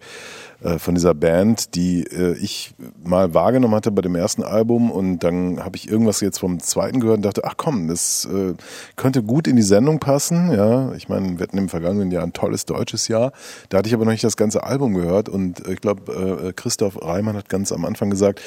[0.77, 2.73] von dieser Band, die äh, ich
[3.03, 6.99] mal wahrgenommen hatte bei dem ersten Album und dann habe ich irgendwas jetzt vom zweiten
[6.99, 8.53] gehört und dachte, ach komm, das äh,
[8.95, 10.51] könnte gut in die Sendung passen.
[10.51, 13.31] Ja, ich meine, wir hatten im vergangenen Jahr ein tolles deutsches Jahr.
[13.69, 16.11] Da hatte ich aber noch nicht das ganze Album gehört und äh, ich glaube,
[16.47, 18.41] äh, Christoph Reimann hat ganz am Anfang gesagt,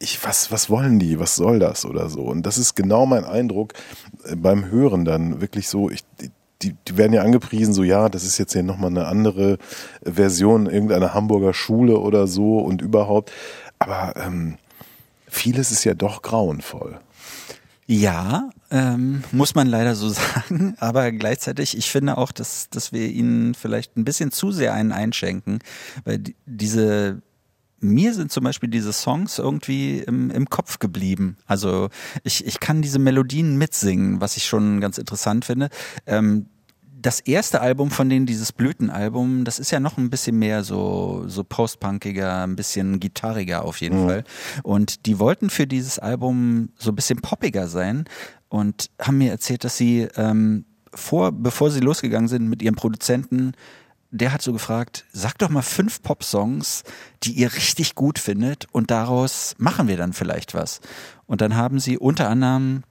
[0.00, 1.20] ich, was, was wollen die?
[1.20, 2.22] Was soll das oder so?
[2.22, 3.74] Und das ist genau mein Eindruck
[4.24, 6.04] äh, beim Hören dann wirklich so, ich,
[6.62, 9.58] die, die werden ja angepriesen, so ja, das ist jetzt hier nochmal eine andere
[10.02, 13.32] Version irgendeiner Hamburger Schule oder so und überhaupt.
[13.78, 14.56] Aber ähm,
[15.28, 16.98] vieles ist ja doch grauenvoll.
[17.86, 20.76] Ja, ähm, muss man leider so sagen.
[20.78, 24.92] Aber gleichzeitig, ich finde auch, dass, dass wir ihnen vielleicht ein bisschen zu sehr einen
[24.92, 25.58] einschenken,
[26.04, 27.22] weil die, diese
[27.82, 31.36] mir sind zum Beispiel diese Songs irgendwie im, im Kopf geblieben.
[31.46, 31.88] Also
[32.22, 35.68] ich, ich kann diese Melodien mitsingen, was ich schon ganz interessant finde.
[36.06, 36.46] Ähm,
[37.02, 41.24] das erste Album von denen, dieses Blütenalbum, das ist ja noch ein bisschen mehr so,
[41.26, 44.08] so postpunkiger, ein bisschen gitarriger auf jeden Mhm.
[44.08, 44.24] Fall.
[44.62, 48.04] Und die wollten für dieses Album so ein bisschen poppiger sein
[48.48, 50.64] und haben mir erzählt, dass sie ähm,
[50.94, 53.52] vor, bevor sie losgegangen sind mit ihrem Produzenten,
[54.12, 56.84] der hat so gefragt, sag doch mal fünf Popsongs,
[57.22, 60.80] die ihr richtig gut findet und daraus machen wir dann vielleicht was.
[61.26, 62.84] Und dann haben sie unter anderem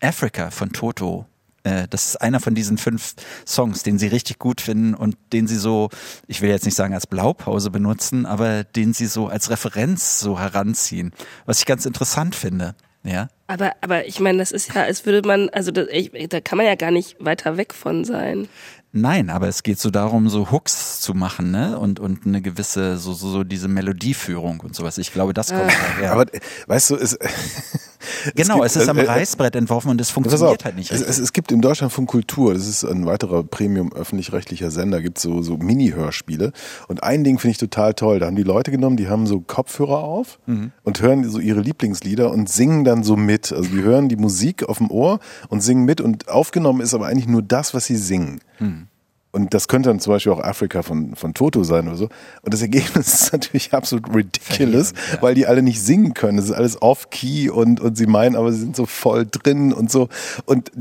[0.00, 1.26] Africa von Toto.
[1.64, 3.14] Äh, Das ist einer von diesen fünf
[3.44, 5.90] Songs, den sie richtig gut finden und den sie so,
[6.28, 10.38] ich will jetzt nicht sagen als Blaupause benutzen, aber den sie so als Referenz so
[10.38, 11.12] heranziehen,
[11.44, 12.76] was ich ganz interessant finde.
[13.02, 13.28] Ja.
[13.46, 16.58] Aber, aber ich meine, das ist ja, als würde man, also das, ich, da kann
[16.58, 18.48] man ja gar nicht weiter weg von sein.
[18.92, 21.78] Nein, aber es geht so darum, so Hooks zu machen, ne?
[21.78, 24.96] Und, und eine gewisse, so, so, so diese Melodieführung und sowas.
[24.96, 26.12] Ich glaube, das kommt daher.
[26.12, 27.18] Aber äh, weißt du, es,
[28.34, 30.90] genau, gibt- es ist am äh, äh, Reißbrett entworfen und es funktioniert auf, halt nicht.
[30.90, 35.00] es, es, es gibt in Deutschland von Kultur, das ist ein weiterer Premium öffentlich-rechtlicher Sender,
[35.00, 36.52] gibt so so Mini-Hörspiele
[36.88, 38.18] und ein Ding finde ich total toll.
[38.18, 40.72] Da haben die Leute genommen, die haben so Kopfhörer auf Mhm.
[40.82, 43.52] und hören so ihre Lieblingslieder und singen dann so mit.
[43.52, 47.06] Also die hören die Musik auf dem Ohr und singen mit und aufgenommen ist aber
[47.06, 48.40] eigentlich nur das, was sie singen.
[48.58, 48.87] Mhm.
[49.30, 52.08] Und das könnte dann zum Beispiel auch Afrika von, von Toto sein oder so.
[52.42, 55.22] Und das Ergebnis ist natürlich absolut ridiculous, ja.
[55.22, 56.38] weil die alle nicht singen können.
[56.38, 59.90] Das ist alles off-key und, und sie meinen, aber sie sind so voll drin und
[59.90, 60.08] so.
[60.46, 60.72] Und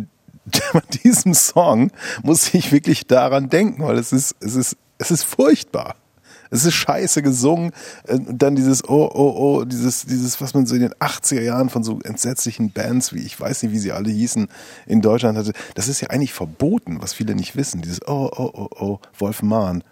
[0.73, 1.91] bei diesem Song
[2.23, 5.95] muss ich wirklich daran denken, weil es ist, es ist, es ist furchtbar.
[6.51, 7.71] Es ist scheiße gesungen.
[8.07, 11.41] Äh, Und dann dieses, oh, oh, oh, dieses, dieses, was man so in den 80er
[11.41, 14.47] Jahren von so entsetzlichen Bands, wie ich weiß nicht, wie sie alle hießen,
[14.85, 15.53] in Deutschland hatte.
[15.75, 17.81] Das ist ja eigentlich verboten, was viele nicht wissen.
[17.81, 19.83] Dieses, oh, oh, oh, oh, Wolf Mahn.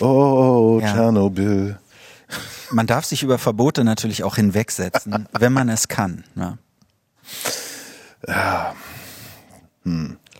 [0.00, 0.92] Oh, oh, oh Ja.
[0.92, 1.78] Tschernobyl.
[2.70, 6.24] Man darf sich über Verbote natürlich auch hinwegsetzen, wenn man es kann.
[6.34, 6.58] ne?
[8.26, 8.74] Ja.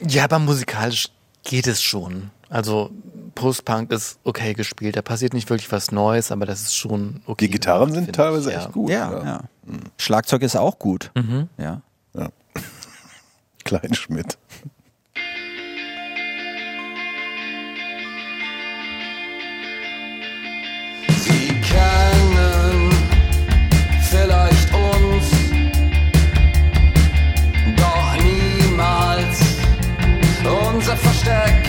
[0.06, 1.08] Ja, aber musikalisch
[1.42, 2.30] geht es schon.
[2.50, 2.90] Also
[3.36, 4.96] Post-Punk ist okay gespielt.
[4.96, 7.46] Da passiert nicht wirklich was Neues, aber das ist schon okay.
[7.46, 8.70] Die Gitarren sind teilweise ich, echt ja.
[8.72, 8.90] gut.
[8.90, 9.40] Ja, ja.
[9.96, 11.12] Schlagzeug ist auch gut.
[11.56, 11.80] Ja.
[12.14, 12.28] ja.
[13.64, 14.36] Kleinschmidt.
[21.06, 22.90] Sie kennen
[24.02, 25.30] vielleicht uns,
[27.76, 29.40] doch niemals
[30.74, 31.59] unser Versteck.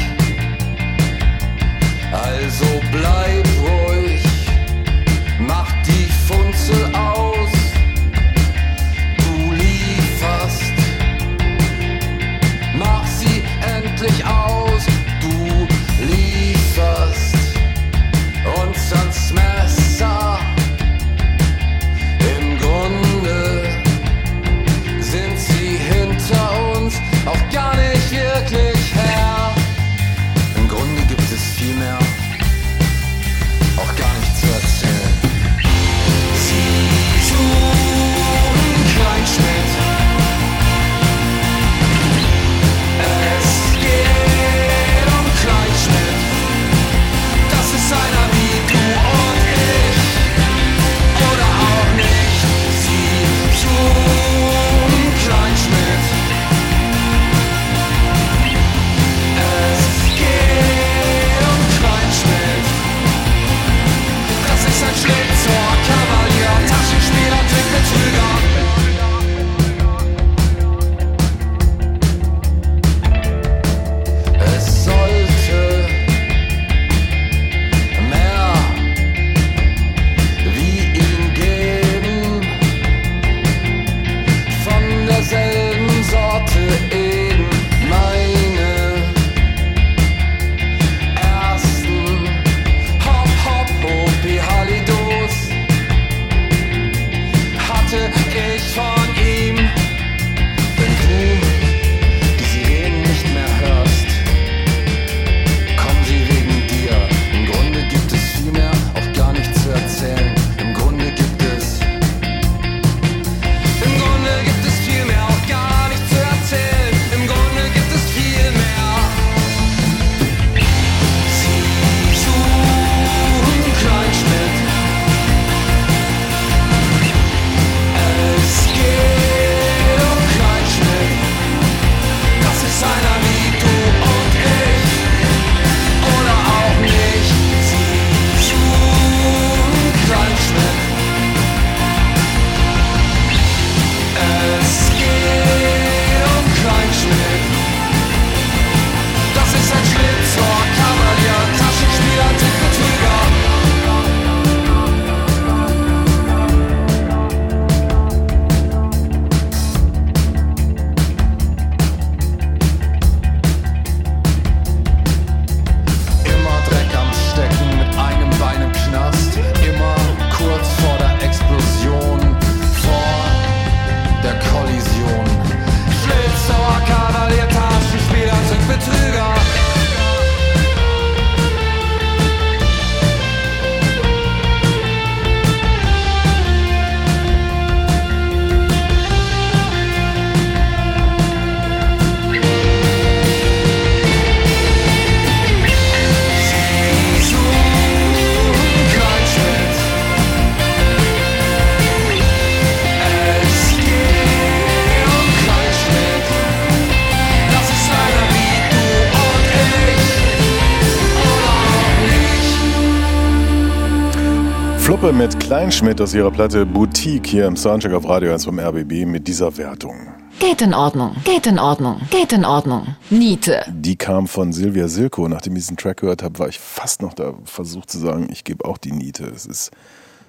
[215.71, 219.25] Mit Kleinschmidt aus ihrer Platte Boutique hier im Soundcheck auf Radio 1 vom RBB mit
[219.25, 219.95] dieser Wertung.
[220.37, 222.97] Geht in Ordnung, geht in Ordnung, geht in Ordnung.
[223.09, 223.63] Niete.
[223.69, 225.29] Die kam von Silvia Silko.
[225.29, 228.43] Nachdem ich diesen Track gehört habe, war ich fast noch da versucht zu sagen, ich
[228.43, 229.23] gebe auch die Niete.
[229.33, 229.71] Es ist,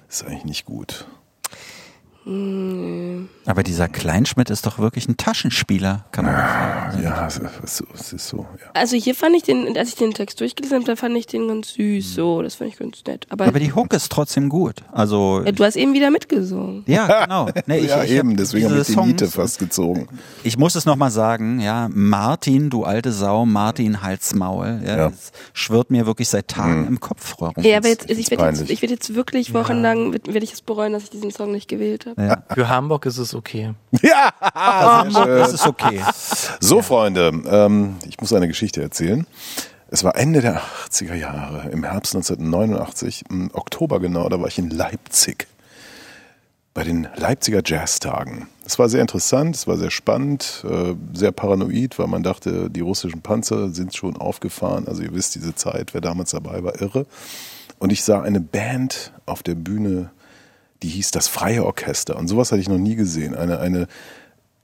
[0.07, 1.07] ist eigentlich nicht gut.
[3.45, 7.03] Aber dieser Kleinschmidt ist doch wirklich ein Taschenspieler, kann man sagen.
[7.03, 7.27] Ja,
[8.05, 8.39] es ist, so.
[8.39, 8.71] Ja.
[8.73, 11.47] Also hier fand ich den, als ich den Text durchgelesen habe, da fand ich den
[11.47, 13.25] ganz süß, so, das fand ich ganz nett.
[13.29, 14.75] Aber, Aber die Hook ist trotzdem gut.
[14.91, 16.83] Also ja, du hast eben wieder mitgesungen.
[16.87, 17.49] ja, genau.
[17.65, 20.07] Nee, ich, ja, ich eben, deswegen habe ich die Songs- fast gezogen.
[20.43, 25.09] Ich muss es nochmal sagen, ja, Martin, du alte Sau, Martin Halsmaul, ja, Ja.
[25.09, 27.53] das schwört mir wirklich seit Tagen im Kopf rum.
[27.61, 30.61] Ja, aber jetzt, ich werde jetzt, ich werd jetzt wirklich wochenlang, werde werd ich es
[30.61, 32.13] bereuen, dass ich diesen Song nicht gewählt habe.
[32.23, 32.43] Ja.
[32.53, 33.73] Für Hamburg ist es okay.
[34.01, 34.31] Ja.
[34.53, 36.01] Das ist okay.
[36.59, 39.25] So, Freunde, ähm, ich muss eine Geschichte erzählen.
[39.89, 40.59] Es war Ende der
[40.89, 45.47] 80er Jahre, im Herbst 1989, im Oktober genau, da war ich in Leipzig.
[46.73, 48.47] Bei den Leipziger Jazztagen.
[48.65, 52.79] Es war sehr interessant, es war sehr spannend, äh, sehr paranoid, weil man dachte, die
[52.79, 54.87] russischen Panzer sind schon aufgefahren.
[54.87, 57.05] Also ihr wisst, diese Zeit, wer damals dabei war, irre.
[57.77, 60.09] Und ich sah eine Band auf der Bühne,
[60.81, 62.15] die hieß das Freie Orchester.
[62.17, 63.35] Und sowas hatte ich noch nie gesehen.
[63.35, 63.87] Eine, eine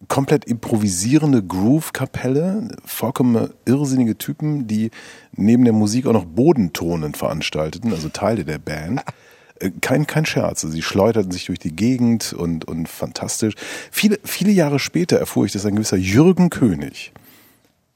[0.08, 4.92] komplett improvisierende Groove-Kapelle, vollkommen irrsinnige Typen, die
[5.34, 9.02] neben der Musik auch noch Bodentonen veranstalteten, also Teile der Band.
[9.62, 10.64] Äh, Kein, kein Scherz.
[10.64, 13.56] Also sie schleuderten sich durch die Gegend und, und fantastisch.
[13.92, 17.12] Viele, viele Jahre später erfuhr ich, dass ein gewisser Jürgen König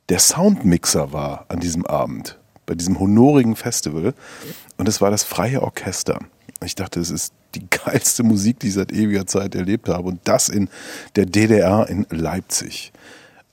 [0.09, 4.13] der Soundmixer war an diesem Abend, bei diesem honorigen Festival.
[4.77, 6.19] Und es war das Freie Orchester.
[6.65, 10.07] Ich dachte, es ist die geilste Musik, die ich seit ewiger Zeit erlebt habe.
[10.07, 10.69] Und das in
[11.15, 12.91] der DDR in Leipzig.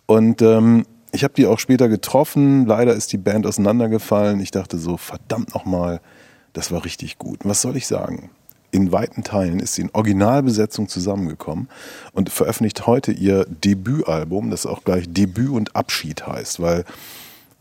[0.07, 2.67] Und ähm, ich habe die auch später getroffen.
[2.67, 4.41] Leider ist die Band auseinandergefallen.
[4.41, 6.01] Ich dachte so, verdammt nochmal,
[6.53, 7.41] das war richtig gut.
[7.45, 8.31] Was soll ich sagen?
[8.73, 11.69] In weiten Teilen ist sie in Originalbesetzung zusammengekommen
[12.13, 16.85] und veröffentlicht heute ihr Debütalbum, das auch gleich Debüt und Abschied heißt, weil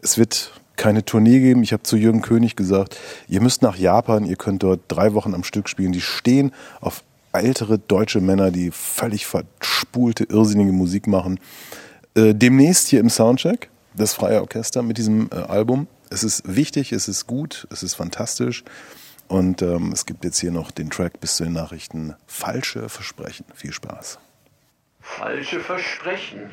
[0.02, 1.62] es wird keine Tournee geben.
[1.62, 2.98] Ich habe zu Jürgen König gesagt,
[3.28, 5.92] ihr müsst nach Japan, ihr könnt dort drei Wochen am Stück spielen.
[5.92, 7.04] Die stehen auf
[7.34, 11.40] ältere deutsche Männer, die völlig verspulte, irrsinnige Musik machen.
[12.16, 15.88] Äh, demnächst hier im Soundcheck, das Freie Orchester mit diesem äh, Album.
[16.10, 18.64] Es ist wichtig, es ist gut, es ist fantastisch.
[19.28, 23.46] Und ähm, es gibt jetzt hier noch den Track bis zu den Nachrichten Falsche Versprechen.
[23.54, 24.18] Viel Spaß.
[25.02, 26.50] Falsche Versprechen.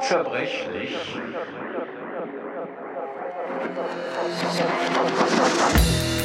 [0.00, 0.96] Zerbrechlich.
[5.74, 6.21] Ich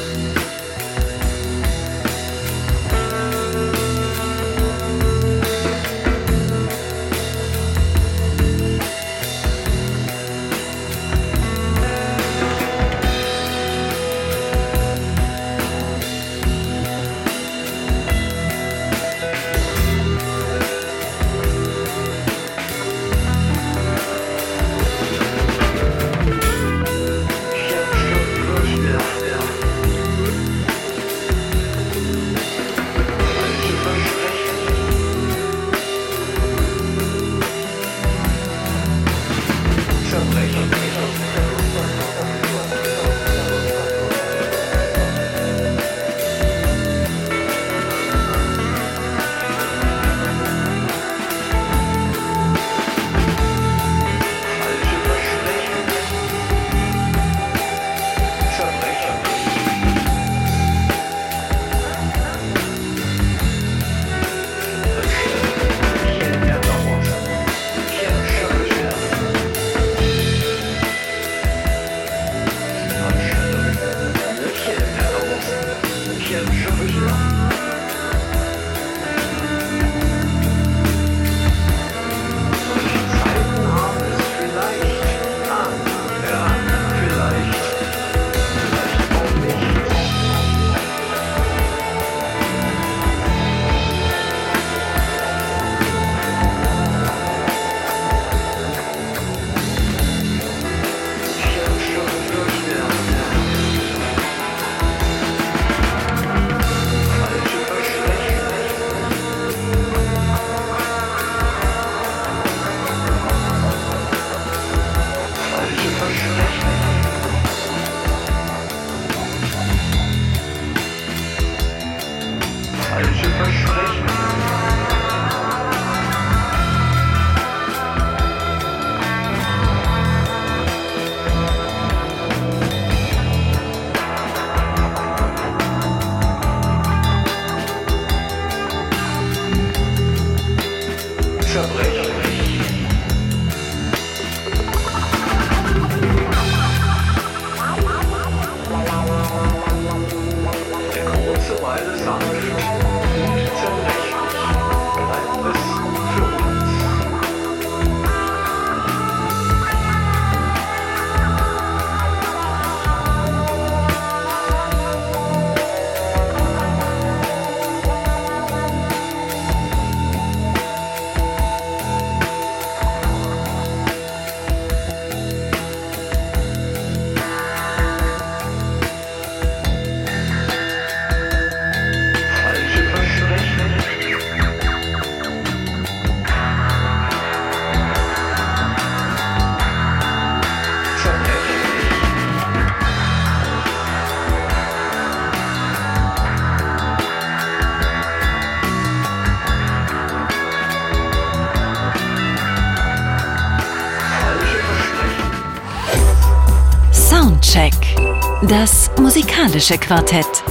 [208.49, 210.43] Das musikalische Quartett.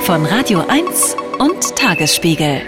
[0.00, 2.62] Von Radio 1 und Tagesspiegel.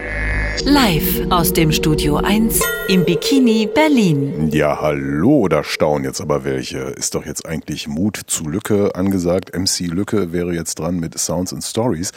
[0.65, 4.51] Live aus dem Studio 1 im Bikini Berlin.
[4.53, 6.78] Ja, hallo, da staunen jetzt aber welche.
[6.78, 9.57] Ist doch jetzt eigentlich Mut zu Lücke angesagt.
[9.57, 12.12] MC Lücke wäre jetzt dran mit Sounds and Stories.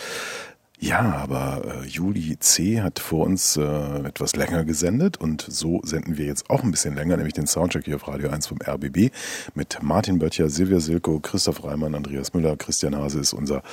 [0.94, 2.84] Ja, aber äh, Juli C.
[2.84, 3.64] hat vor uns äh,
[4.06, 7.86] etwas länger gesendet und so senden wir jetzt auch ein bisschen länger, nämlich den Soundcheck
[7.86, 9.10] hier auf Radio 1 vom RBB
[9.56, 13.64] mit Martin Böttcher, Silvia Silko, Christoph Reimann, Andreas Müller, Christian Hase ist unser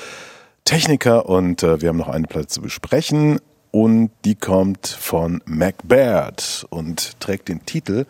[0.65, 3.39] Techniker und äh, wir haben noch eine Platz zu besprechen
[3.71, 8.07] und die kommt von MacBaird und trägt den Titel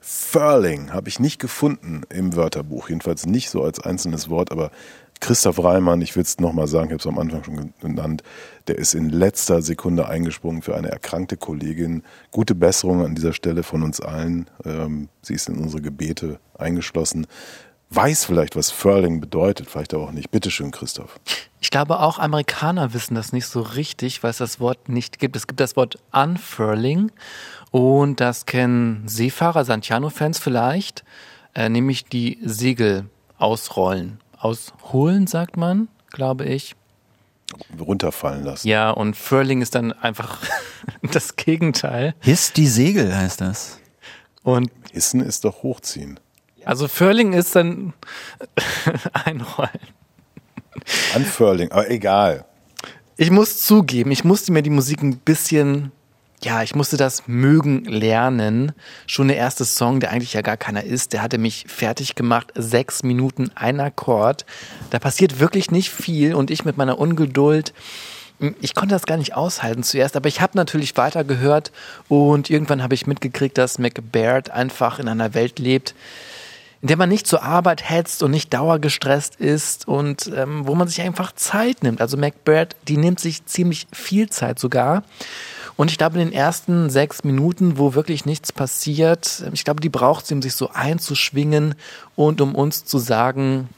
[0.00, 0.92] Furling.
[0.92, 4.70] Habe ich nicht gefunden im Wörterbuch, jedenfalls nicht so als einzelnes Wort, aber
[5.20, 8.22] Christoph Reimann, ich will es nochmal sagen, ich habe es am Anfang schon genannt,
[8.66, 12.02] der ist in letzter Sekunde eingesprungen für eine erkrankte Kollegin.
[12.30, 14.48] Gute Besserung an dieser Stelle von uns allen.
[14.64, 17.26] Ähm, sie ist in unsere Gebete eingeschlossen.
[17.90, 20.30] Weiß vielleicht, was Furling bedeutet, vielleicht auch nicht.
[20.30, 21.18] Bitte schön, Christoph.
[21.60, 25.36] Ich glaube, auch Amerikaner wissen das nicht so richtig, weil es das Wort nicht gibt.
[25.36, 27.10] Es gibt das Wort Unfurling
[27.70, 31.02] und das kennen Seefahrer, Santiano-Fans vielleicht,
[31.54, 33.06] äh, nämlich die Segel
[33.38, 36.74] ausrollen ausholen, sagt man, glaube ich.
[37.78, 38.68] Runterfallen lassen.
[38.68, 40.38] Ja, und Furling ist dann einfach
[41.12, 42.14] das Gegenteil.
[42.20, 43.80] Hiss die Segel heißt das.
[44.42, 46.20] Und Hissen ist doch hochziehen.
[46.64, 47.94] Also Furling ist dann
[49.12, 49.70] einrollen.
[51.14, 52.44] Unfurling, aber egal.
[53.16, 55.92] Ich muss zugeben, ich musste mir die Musik ein bisschen
[56.44, 58.72] ja, ich musste das mögen lernen.
[59.06, 62.52] Schon der erste Song, der eigentlich ja gar keiner ist, der hatte mich fertig gemacht.
[62.54, 64.46] Sechs Minuten, ein Akkord.
[64.90, 67.72] Da passiert wirklich nicht viel und ich mit meiner Ungeduld,
[68.40, 71.72] hm, ich konnte das gar nicht aushalten zuerst, aber ich habe natürlich weitergehört
[72.08, 75.94] und irgendwann habe ich mitgekriegt, dass McBaird einfach in einer Welt lebt,
[76.80, 80.86] in der man nicht zur Arbeit hetzt und nicht dauergestresst ist und ähm, wo man
[80.86, 82.00] sich einfach Zeit nimmt.
[82.00, 85.02] Also McBaird, die nimmt sich ziemlich viel Zeit sogar.
[85.78, 89.88] Und ich glaube, in den ersten sechs Minuten, wo wirklich nichts passiert, ich glaube, die
[89.88, 91.76] braucht sie, um sich so einzuschwingen
[92.16, 93.68] und um uns zu sagen,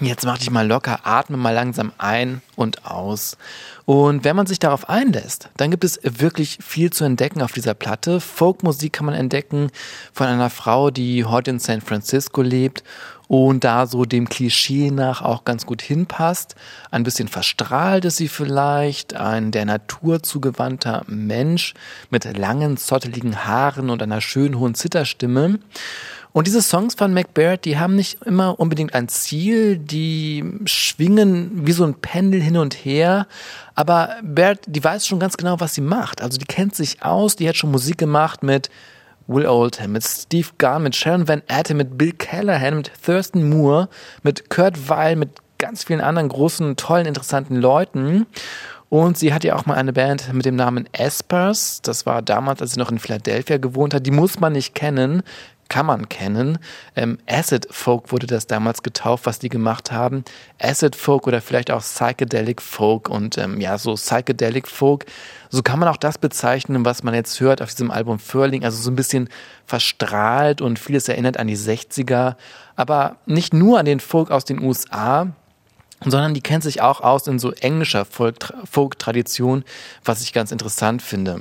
[0.00, 3.36] Jetzt mach dich mal locker, atme mal langsam ein und aus.
[3.84, 7.74] Und wenn man sich darauf einlässt, dann gibt es wirklich viel zu entdecken auf dieser
[7.74, 8.18] Platte.
[8.18, 9.70] Folkmusik kann man entdecken
[10.14, 12.82] von einer Frau, die heute in San Francisco lebt
[13.28, 16.54] und da so dem Klischee nach auch ganz gut hinpasst.
[16.90, 21.74] Ein bisschen verstrahlt ist sie vielleicht, ein der Natur zugewandter Mensch
[22.10, 25.58] mit langen, zotteligen Haaren und einer schönen hohen Zitterstimme.
[26.32, 31.72] Und diese Songs von McBaird, die haben nicht immer unbedingt ein Ziel, die schwingen wie
[31.72, 33.26] so ein Pendel hin und her.
[33.74, 36.22] Aber Baird, die weiß schon ganz genau, was sie macht.
[36.22, 38.70] Also die kennt sich aus, die hat schon Musik gemacht mit
[39.26, 43.88] Will Oldham, mit Steve Garn, mit Sharon Van Etten, mit Bill Callahan, mit Thurston Moore,
[44.22, 48.26] mit Kurt Weil, mit ganz vielen anderen großen, tollen, interessanten Leuten.
[48.88, 51.80] Und sie hat ja auch mal eine Band mit dem Namen Espers.
[51.80, 54.04] Das war damals, als sie noch in Philadelphia gewohnt hat.
[54.04, 55.22] Die muss man nicht kennen
[55.72, 56.58] kann man kennen.
[56.96, 60.22] Ähm, Acid Folk wurde das damals getauft, was die gemacht haben.
[60.60, 65.06] Acid Folk oder vielleicht auch Psychedelic Folk und ähm, ja, so Psychedelic Folk.
[65.48, 68.66] So kann man auch das bezeichnen, was man jetzt hört auf diesem Album Furling.
[68.66, 69.30] Also so ein bisschen
[69.64, 72.36] verstrahlt und vieles erinnert an die 60er.
[72.76, 75.28] Aber nicht nur an den Folk aus den USA,
[76.04, 79.64] sondern die kennt sich auch aus in so englischer Folk-Tradition,
[80.04, 81.40] was ich ganz interessant finde.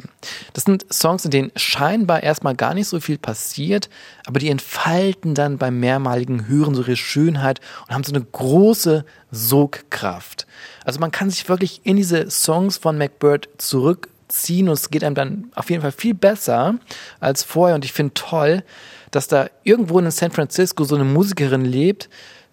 [0.53, 3.89] Das sind Songs, in denen scheinbar erstmal gar nicht so viel passiert,
[4.25, 9.05] aber die entfalten dann beim mehrmaligen Hören so ihre Schönheit und haben so eine große
[9.31, 10.45] Sogkraft.
[10.85, 15.15] Also man kann sich wirklich in diese Songs von McBird zurückziehen und es geht einem
[15.15, 16.75] dann auf jeden Fall viel besser
[17.19, 18.63] als vorher und ich finde toll,
[19.11, 22.09] dass da irgendwo in San Francisco so eine Musikerin lebt,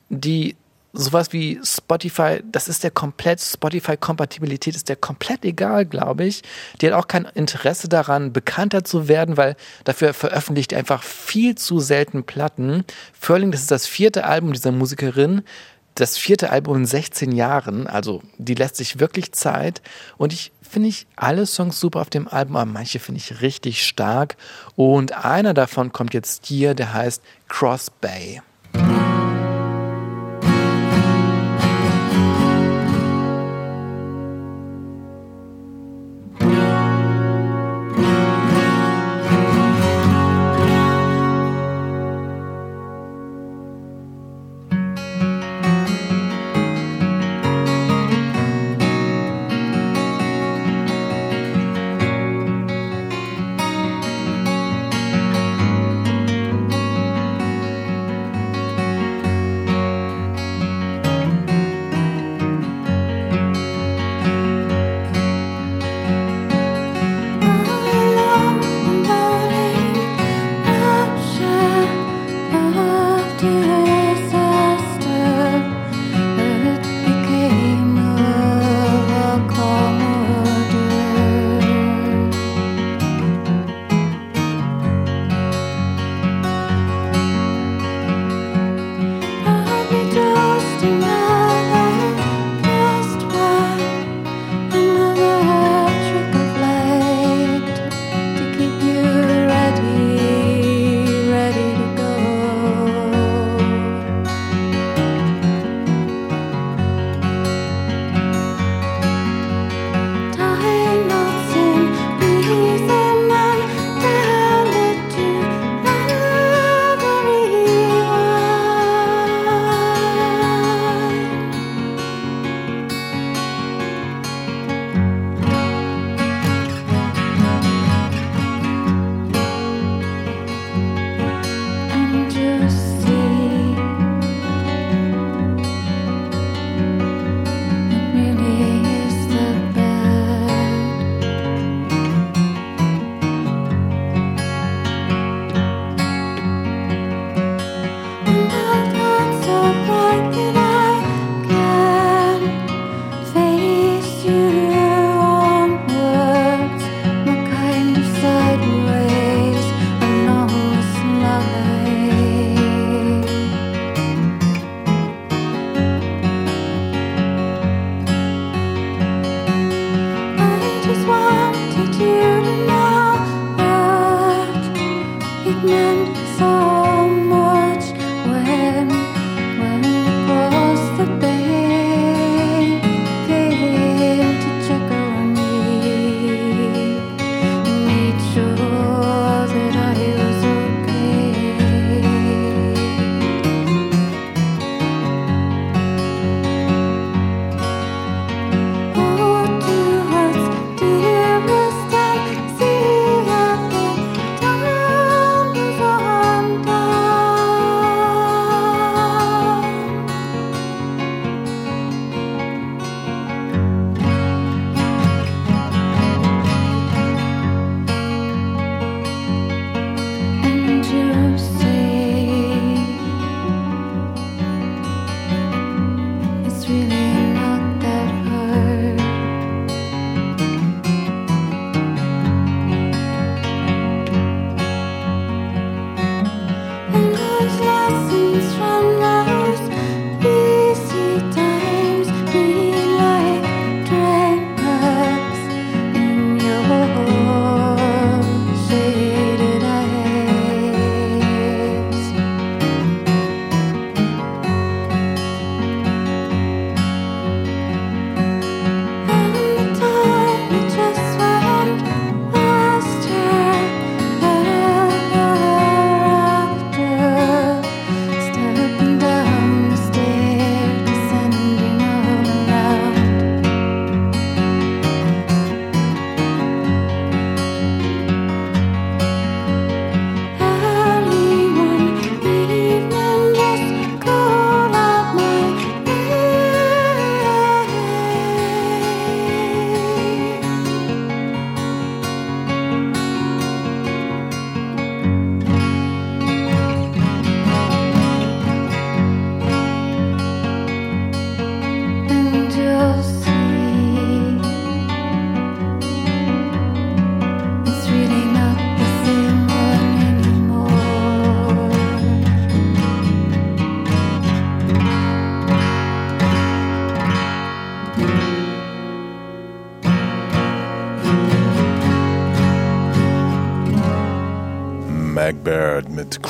[0.09, 0.57] die
[0.99, 6.43] sowas wie Spotify, das ist der komplett, Spotify-Kompatibilität ist der komplett egal, glaube ich.
[6.81, 11.55] Die hat auch kein Interesse daran, bekannter zu werden, weil dafür veröffentlicht er einfach viel
[11.55, 12.85] zu selten Platten.
[13.19, 15.43] Furling, das ist das vierte Album dieser Musikerin.
[15.95, 19.83] Das vierte Album in 16 Jahren, also die lässt sich wirklich Zeit.
[20.17, 23.85] Und ich finde ich alle Songs super auf dem Album, aber manche finde ich richtig
[23.85, 24.37] stark.
[24.77, 28.43] Und einer davon kommt jetzt hier, der heißt Cross Bay.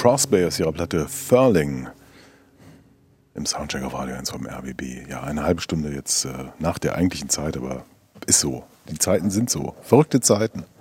[0.03, 1.89] Crosby aus ihrer Platte Furling
[3.35, 5.09] im Soundcheck auf Radio 1 vom RBB.
[5.11, 6.31] Ja, eine halbe Stunde jetzt äh,
[6.61, 7.85] nach der eigentlichen Zeit, aber
[8.27, 8.63] ist so.
[8.89, 9.75] Die Zeiten sind so.
[9.83, 10.65] Verrückte Zeiten.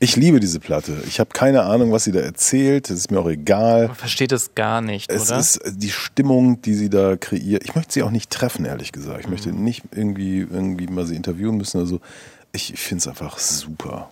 [0.00, 1.02] Ich liebe diese Platte.
[1.06, 2.90] Ich habe keine Ahnung, was sie da erzählt.
[2.90, 3.86] Es ist mir auch egal.
[3.88, 5.38] Man versteht es gar nicht, Es oder?
[5.38, 7.64] ist die Stimmung, die sie da kreiert.
[7.64, 9.20] Ich möchte sie auch nicht treffen, ehrlich gesagt.
[9.20, 9.62] Ich möchte Mhm.
[9.64, 12.00] nicht irgendwie, irgendwie mal sie interviewen müssen oder so.
[12.52, 14.10] Ich, ich finde es einfach super.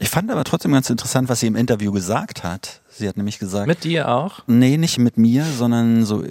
[0.00, 2.80] Ich fand aber trotzdem ganz interessant, was sie im Interview gesagt hat.
[2.94, 4.40] Sie hat nämlich gesagt, Mit dir auch?
[4.46, 6.22] Nee, nicht mit mir, sondern so,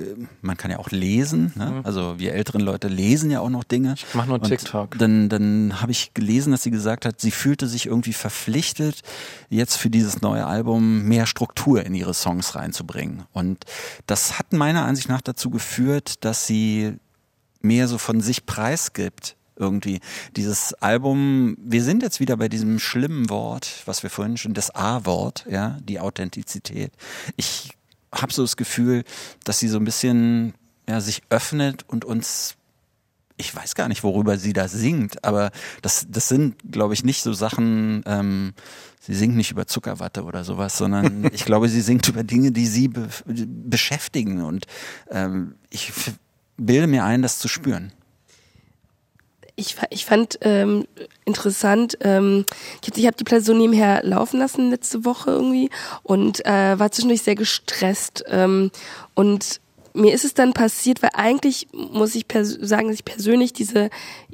[0.41, 1.51] man kann ja auch lesen.
[1.55, 1.81] Ne?
[1.83, 3.95] Also wir älteren Leute lesen ja auch noch Dinge.
[3.95, 4.97] Ich mach nur TikTok.
[4.97, 9.01] Dann, dann habe ich gelesen, dass sie gesagt hat, sie fühlte sich irgendwie verpflichtet,
[9.49, 13.23] jetzt für dieses neue Album mehr Struktur in ihre Songs reinzubringen.
[13.33, 13.65] Und
[14.05, 16.97] das hat meiner Ansicht nach dazu geführt, dass sie
[17.61, 19.35] mehr so von sich preisgibt.
[19.55, 19.99] Irgendwie.
[20.35, 24.73] Dieses Album, wir sind jetzt wieder bei diesem schlimmen Wort, was wir vorhin schon, das
[24.73, 26.91] A-Wort, ja, die Authentizität.
[27.35, 27.71] Ich
[28.13, 29.03] habe so das Gefühl,
[29.43, 30.53] dass sie so ein bisschen
[30.87, 32.55] ja, sich öffnet und uns
[33.41, 35.51] ich weiß gar nicht, worüber sie da singt, aber
[35.81, 38.53] das, das sind, glaube ich, nicht so Sachen, ähm,
[38.99, 42.67] sie singt nicht über Zuckerwatte oder sowas, sondern ich glaube, sie singt über Dinge, die
[42.67, 44.67] sie be beschäftigen und
[45.09, 45.91] ähm, ich
[46.57, 47.91] bilde mir ein, das zu spüren.
[49.61, 50.85] Ich, ich fand ähm,
[51.25, 52.45] interessant, ähm,
[52.95, 55.69] ich habe die so nebenher laufen lassen letzte Woche irgendwie
[56.03, 58.23] und äh, war zwischendurch sehr gestresst.
[58.27, 58.71] Ähm,
[59.13, 59.61] und
[59.93, 63.89] mir ist es dann passiert, weil eigentlich muss ich sagen, dass ich persönlich diese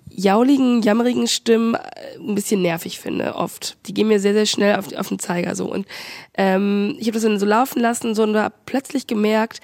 [0.10, 1.80] jauligen, jammerigen Stimmen äh,
[2.20, 3.78] ein bisschen nervig finde, oft.
[3.86, 5.72] Die gehen mir sehr, sehr schnell auf, auf den Zeiger so.
[5.72, 5.86] Und
[6.36, 9.60] ähm, ich habe das dann so laufen lassen so, und da plötzlich gemerkt,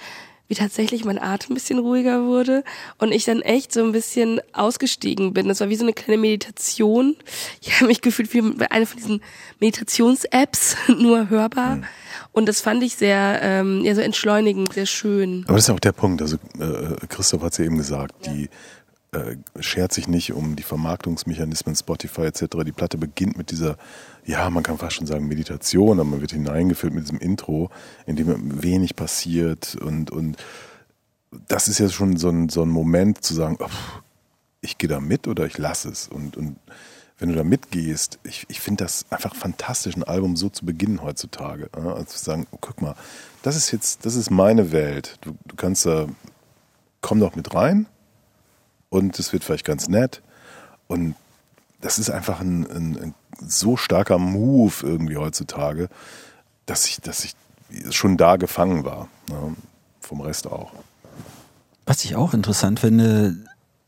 [0.53, 2.63] wie tatsächlich mein Atem ein bisschen ruhiger wurde
[2.99, 5.47] und ich dann echt so ein bisschen ausgestiegen bin.
[5.47, 7.15] Das war wie so eine kleine Meditation.
[7.59, 9.21] Ich habe mich gefühlt wie bei einer von diesen
[9.59, 11.79] Meditations-Apps, nur hörbar.
[12.33, 15.43] Und das fand ich sehr, ähm, ja, so entschleunigend, sehr schön.
[15.47, 16.21] Aber das ist ja auch der Punkt.
[16.21, 18.49] Also äh, Christoph hat es ja eben gesagt, die
[19.13, 22.45] äh, schert sich nicht um die Vermarktungsmechanismen Spotify etc.
[22.65, 23.77] Die Platte beginnt mit dieser,
[24.25, 27.69] ja, man kann fast schon sagen Meditation, aber man wird hineingeführt mit diesem Intro,
[28.05, 30.37] in dem wenig passiert und, und
[31.47, 34.01] das ist ja schon so ein, so ein Moment zu sagen, oh, pff,
[34.61, 36.07] ich gehe da mit oder ich lasse es.
[36.07, 36.57] Und, und
[37.17, 41.01] wenn du da mitgehst, ich, ich finde das einfach fantastisch, ein Album so zu beginnen
[41.01, 41.69] heutzutage.
[41.73, 42.95] Also zu sagen, oh, guck mal,
[43.41, 45.17] das ist jetzt, das ist meine Welt.
[45.21, 46.07] Du, du kannst da,
[47.01, 47.87] komm doch mit rein
[48.93, 50.21] und es wird vielleicht ganz nett.
[50.87, 51.15] Und
[51.81, 55.89] das ist einfach ein, ein, ein so starker Move irgendwie heutzutage,
[56.67, 57.33] dass ich, dass ich
[57.89, 59.09] schon da gefangen war.
[59.31, 59.49] Ja,
[59.99, 60.73] vom Rest auch.
[61.87, 63.35] Was ich auch interessant finde,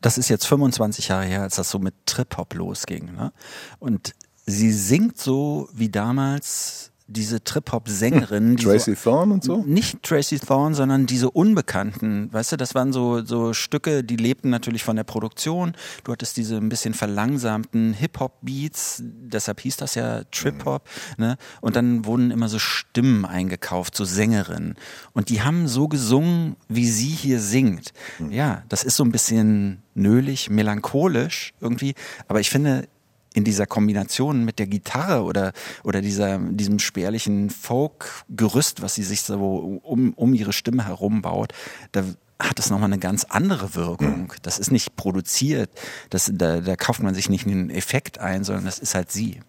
[0.00, 3.14] das ist jetzt 25 Jahre her, als das so mit Trip-Hop losging.
[3.14, 3.32] Ne?
[3.78, 4.12] Und
[4.44, 8.56] sie singt so wie damals diese Trip-Hop-Sängerinnen.
[8.56, 9.62] die Tracy Thorn und so?
[9.64, 12.32] Nicht Tracy Thorn, sondern diese Unbekannten.
[12.32, 15.74] Weißt du, das waren so, so Stücke, die lebten natürlich von der Produktion.
[16.04, 20.88] Du hattest diese ein bisschen verlangsamten Hip-Hop-Beats, deshalb hieß das ja Trip-Hop.
[21.16, 21.36] Ne?
[21.60, 24.74] Und dann wurden immer so Stimmen eingekauft, so Sängerinnen.
[25.12, 27.92] Und die haben so gesungen, wie sie hier singt.
[28.30, 31.94] Ja, das ist so ein bisschen nölig, melancholisch irgendwie.
[32.26, 32.88] Aber ich finde,
[33.36, 35.52] in dieser Kombination mit der Gitarre oder,
[35.84, 41.52] oder dieser, diesem spärlichen Folk-Gerüst, was sie sich so um, um ihre Stimme herum baut,
[41.92, 42.02] da
[42.40, 44.32] hat es nochmal eine ganz andere Wirkung.
[44.42, 45.70] Das ist nicht produziert,
[46.08, 49.40] das, da, da kauft man sich nicht einen Effekt ein, sondern das ist halt sie.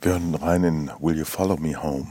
[0.00, 2.06] Wir hören rein in Will You Follow Me Home?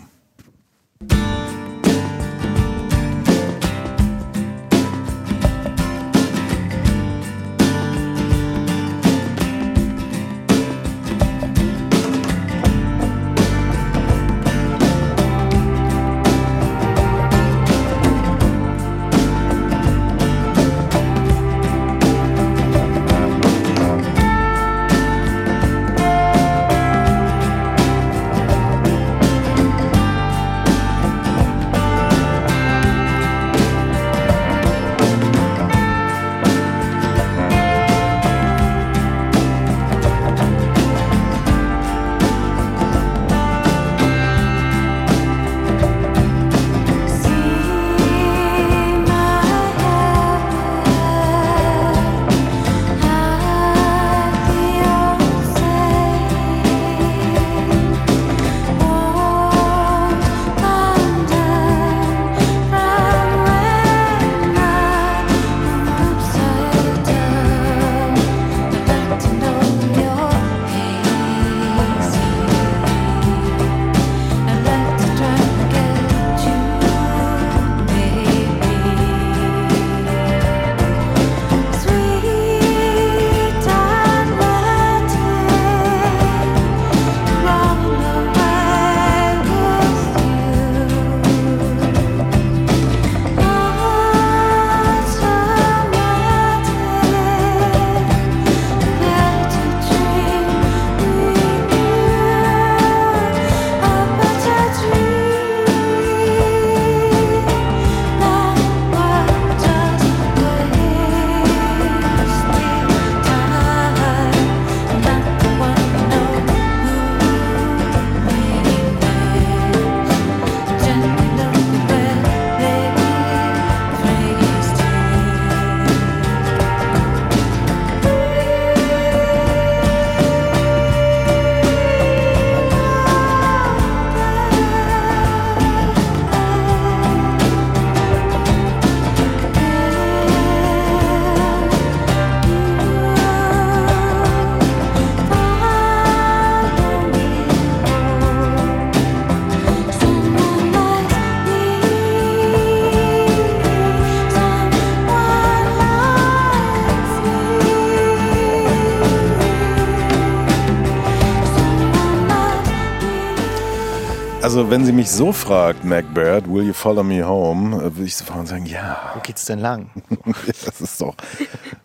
[164.58, 168.16] Also, wenn sie mich so fragt, Macbeth, will you follow me home, äh, würde ich
[168.16, 169.12] sofort sagen, ja.
[169.14, 169.92] Wo geht's denn lang?
[170.66, 171.14] das ist doch.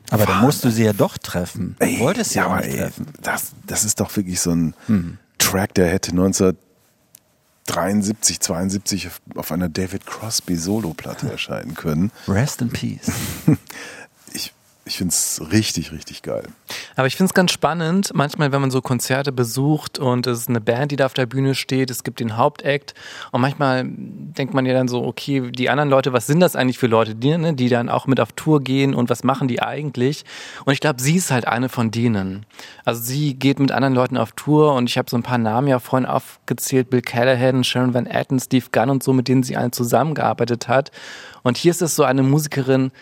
[0.09, 1.77] Aber dann musst du sie ja doch treffen.
[1.79, 3.09] Du Ey, wolltest sie ja, aber ey, treffen.
[3.21, 4.73] Das, das ist doch wirklich so ein
[5.37, 12.11] Track, der hätte 1973, 72 auf einer David Crosby Solo-Platte erscheinen können.
[12.27, 13.13] Rest in peace.
[14.93, 16.47] Ich, finde es richtig, richtig geil.
[16.97, 20.49] Aber ich finde es ganz spannend, manchmal, wenn man so Konzerte besucht und es ist
[20.51, 22.93] eine Band, die da auf der Bühne steht, es gibt den Hauptakt
[23.31, 26.77] und manchmal denkt man ja dann so, okay, die anderen Leute, was sind das eigentlich
[26.77, 29.63] für Leute, die, ne, die dann auch mit auf Tour gehen und was machen die
[29.63, 30.27] eigentlich?
[30.67, 32.45] Und ich glaube, sie ist halt eine von denen.
[32.85, 35.69] Also sie geht mit anderen Leuten auf Tour und ich habe so ein paar Namen
[35.69, 39.57] ja vorhin aufgezählt, Bill Callahan, Sharon Van Etten, Steve Gunn und so, mit denen sie
[39.57, 40.91] allen zusammengearbeitet hat.
[41.43, 42.93] Und hier ist es so eine Musikerin,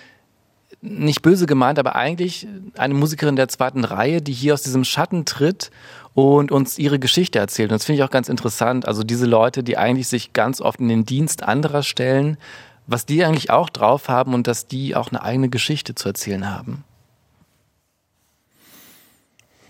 [0.82, 2.46] nicht böse gemeint, aber eigentlich
[2.76, 5.70] eine Musikerin der zweiten Reihe, die hier aus diesem Schatten tritt
[6.14, 7.70] und uns ihre Geschichte erzählt.
[7.70, 8.88] Und das finde ich auch ganz interessant.
[8.88, 12.38] Also diese Leute, die eigentlich sich ganz oft in den Dienst anderer stellen,
[12.86, 16.50] was die eigentlich auch drauf haben und dass die auch eine eigene Geschichte zu erzählen
[16.50, 16.84] haben.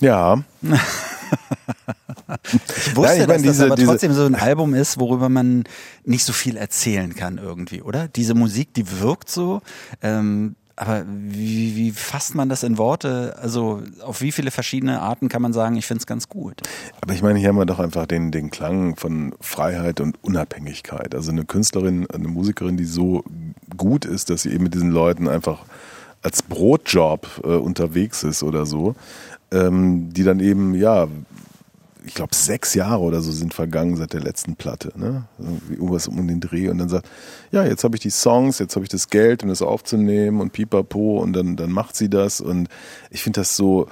[0.00, 0.42] Ja,
[2.84, 4.98] Ich wusste, Ja, ich meine, dass diese- das aber diese- trotzdem so ein Album ist,
[5.00, 5.64] worüber man
[6.04, 8.08] nicht so viel erzählen kann irgendwie, oder?
[8.08, 9.62] Diese Musik, die wirkt so,
[10.00, 13.36] ähm, aber wie, wie fasst man das in Worte?
[13.39, 16.62] Also auf wie viele verschiedene Arten kann man sagen, ich finde es ganz gut?
[17.02, 21.15] aber ich meine, hier haben wir doch einfach den, den Klang von Freiheit und Unabhängigkeit.
[21.15, 23.23] Also eine Künstlerin, eine Musikerin, die so
[23.77, 25.66] gut ist, dass sie eben mit diesen Leuten einfach
[26.23, 28.94] als Brotjob äh, unterwegs ist oder so,
[29.51, 31.09] ähm, die dann eben, ja,
[32.05, 35.24] ich glaube, sechs Jahre oder so sind vergangen seit der letzten Platte, ne?
[35.70, 37.09] Irgendwas um den Dreh und dann sagt,
[37.52, 40.52] ja, jetzt habe ich die Songs, jetzt habe ich das Geld, um das aufzunehmen und
[40.52, 42.68] pipapo und dann, dann macht sie das und
[43.10, 43.89] ich finde das so,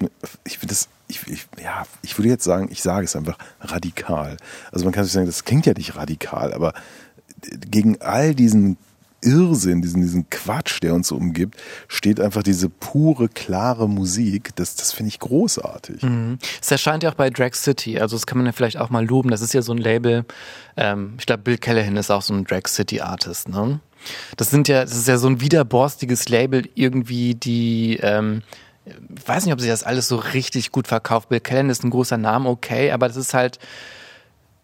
[0.00, 0.10] eine,
[0.44, 4.36] ich finde das, ich, ich, ja, ich würde jetzt sagen, ich sage es einfach radikal.
[4.72, 6.74] Also man kann sich sagen, das klingt ja nicht radikal, aber
[7.70, 8.76] gegen all diesen
[9.26, 11.56] Irrsinn, diesen, diesen Quatsch, der uns so umgibt,
[11.88, 14.54] steht einfach diese pure, klare Musik.
[14.56, 16.02] Das, das finde ich großartig.
[16.60, 19.04] Es erscheint ja auch bei Drag City, also das kann man ja vielleicht auch mal
[19.04, 19.30] loben.
[19.30, 20.24] Das ist ja so ein Label.
[20.76, 23.48] Ähm, ich glaube, Bill Callahan ist auch so ein Drag City Artist.
[23.48, 23.80] Ne?
[24.36, 28.42] Das sind ja, das ist ja so ein widerborstiges Label irgendwie, die ähm,
[28.86, 31.28] ich weiß nicht, ob sich das alles so richtig gut verkauft.
[31.28, 33.58] Bill Callahan ist ein großer Name, okay, aber das ist halt,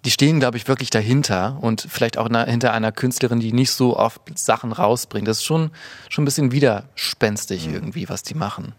[0.05, 3.97] die stehen, glaube ich, wirklich dahinter und vielleicht auch hinter einer Künstlerin, die nicht so
[3.97, 5.29] oft Sachen rausbringt.
[5.29, 5.71] Das ist schon,
[6.09, 8.75] schon ein bisschen widerspenstig irgendwie, was die machen.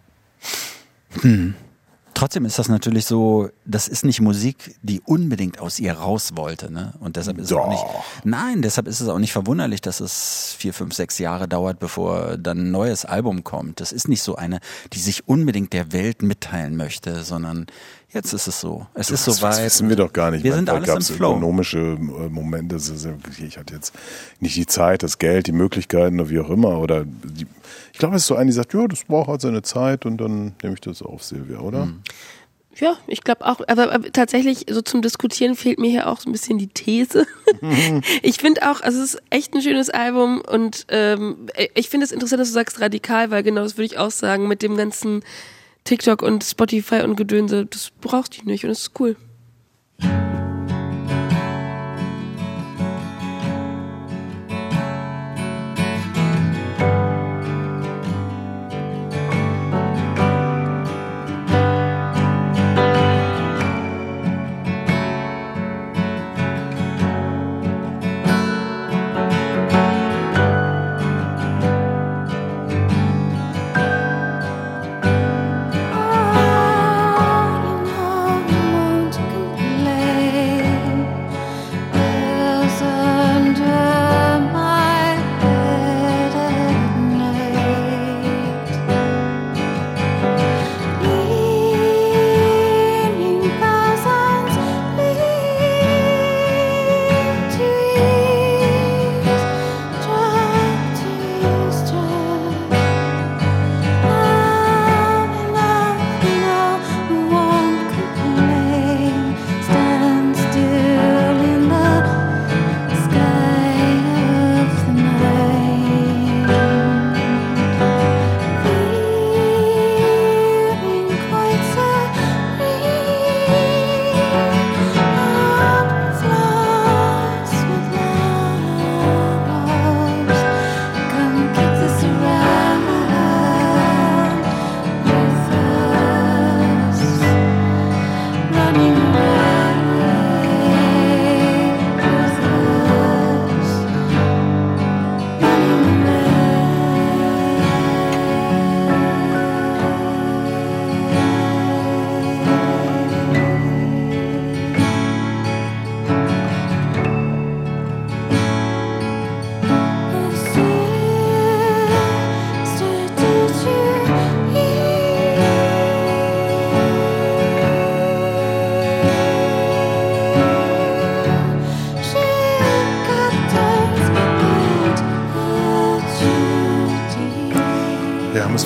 [2.14, 6.72] Trotzdem ist das natürlich so, das ist nicht Musik, die unbedingt aus ihr raus wollte,
[6.72, 6.94] ne?
[7.00, 7.82] Und deshalb ist es auch nicht.
[7.82, 8.04] Doch.
[8.24, 12.38] Nein, deshalb ist es auch nicht verwunderlich, dass es vier, fünf, sechs Jahre dauert, bevor
[12.38, 13.80] dann ein neues Album kommt.
[13.80, 14.60] Das ist nicht so eine,
[14.94, 17.66] die sich unbedingt der Welt mitteilen möchte, sondern
[18.14, 18.86] jetzt ist es so.
[18.94, 19.54] Es ist das, soweit.
[19.54, 20.44] das wissen wir doch gar nicht.
[20.44, 21.32] Wir sind da alles gab's im Flow.
[21.32, 22.76] ökonomische äh, Momente.
[22.76, 23.08] Ist
[23.40, 23.94] Ich hatte jetzt
[24.40, 26.80] nicht die Zeit, das Geld, die Möglichkeiten oder wie auch immer.
[26.80, 27.48] Oder die,
[27.92, 30.18] ich glaube, es ist so ein, die sagt, ja, das braucht halt seine Zeit und
[30.18, 31.84] dann nehme ich das auf, Silvia, oder?
[31.84, 32.02] Hm.
[32.76, 36.30] Ja, ich glaube auch, aber, aber tatsächlich so zum Diskutieren fehlt mir hier auch so
[36.30, 37.28] ein bisschen die These.
[38.24, 42.12] ich finde auch, also es ist echt ein schönes Album und ähm, ich finde es
[42.12, 45.24] interessant, dass du sagst radikal, weil genau das würde ich auch sagen mit dem ganzen
[45.84, 49.16] TikTok und Spotify und Gedönse, das brauchst du nicht und es ist cool.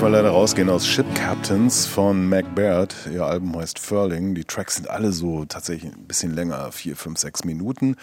[0.07, 2.95] Wir leider rausgehen aus Ship Captains von Mac Baird.
[3.13, 4.35] Ihr Album heißt Furling.
[4.35, 7.97] Die Tracks sind alle so tatsächlich ein bisschen länger, vier, fünf, sechs Minuten.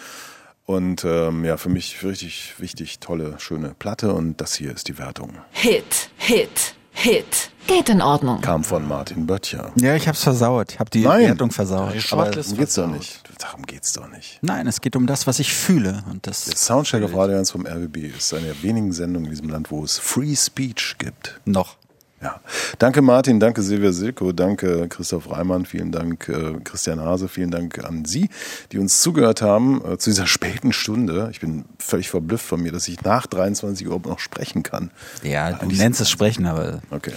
[0.67, 4.13] Und ähm, ja, für mich richtig wichtig, tolle, schöne Platte.
[4.13, 5.31] Und das hier ist die Wertung.
[5.49, 7.49] Hit, Hit, Hit.
[7.65, 8.39] Geht in Ordnung.
[8.41, 9.71] Kam von Martin Böttcher.
[9.75, 10.73] Ja, ich hab's versaut.
[10.73, 11.29] Ich hab die Nein.
[11.29, 11.95] Wertung versaut.
[11.95, 13.23] Die Aber darum geht's doch nicht.
[13.39, 14.37] Darum geht's doch nicht.
[14.43, 16.03] Nein, es geht um das, was ich fühle.
[16.11, 19.31] Und das Der Soundcheck auf Radio 1 vom RBB ist eine der wenigen Sendungen in
[19.31, 21.41] diesem Land, wo es Free Speech gibt.
[21.45, 21.77] noch.
[22.21, 22.39] Ja.
[22.79, 27.83] Danke Martin, danke Silvia Silko, danke Christoph Reimann, vielen Dank äh, Christian Hase, vielen Dank
[27.83, 28.29] an Sie,
[28.71, 31.27] die uns zugehört haben äh, zu dieser späten Stunde.
[31.31, 34.91] Ich bin völlig verblüfft von mir, dass ich nach 23 Uhr noch sprechen kann.
[35.23, 37.13] Ja, du nennst es Sprechen, aber Okay.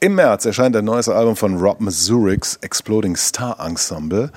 [0.00, 4.30] Im März erscheint ein neues Album von Rob Mazurik's Exploding Star Ensemble.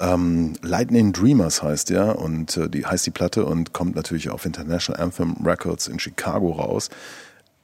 [0.00, 4.44] Ähm, Lightning Dreamers heißt der und äh, die heißt die Platte und kommt natürlich auf
[4.44, 6.90] International Anthem Records in Chicago raus.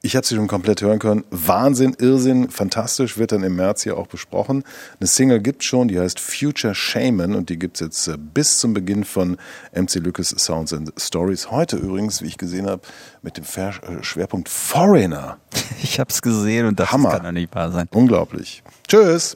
[0.03, 1.25] Ich habe sie schon komplett hören können.
[1.29, 4.63] Wahnsinn, Irrsinn, fantastisch, wird dann im März hier auch besprochen.
[4.99, 8.73] Eine Single gibt schon, die heißt Future Shaman und die gibt's jetzt äh, bis zum
[8.73, 9.37] Beginn von
[9.75, 11.51] MC Lückes Sounds and Stories.
[11.51, 12.81] Heute übrigens, wie ich gesehen habe,
[13.21, 15.37] mit dem äh, Schwerpunkt Foreigner.
[15.83, 17.11] ich hab's gesehen und das Hammer.
[17.11, 17.87] kann doch nicht wahr sein.
[17.91, 18.63] Unglaublich.
[18.87, 19.35] Tschüss.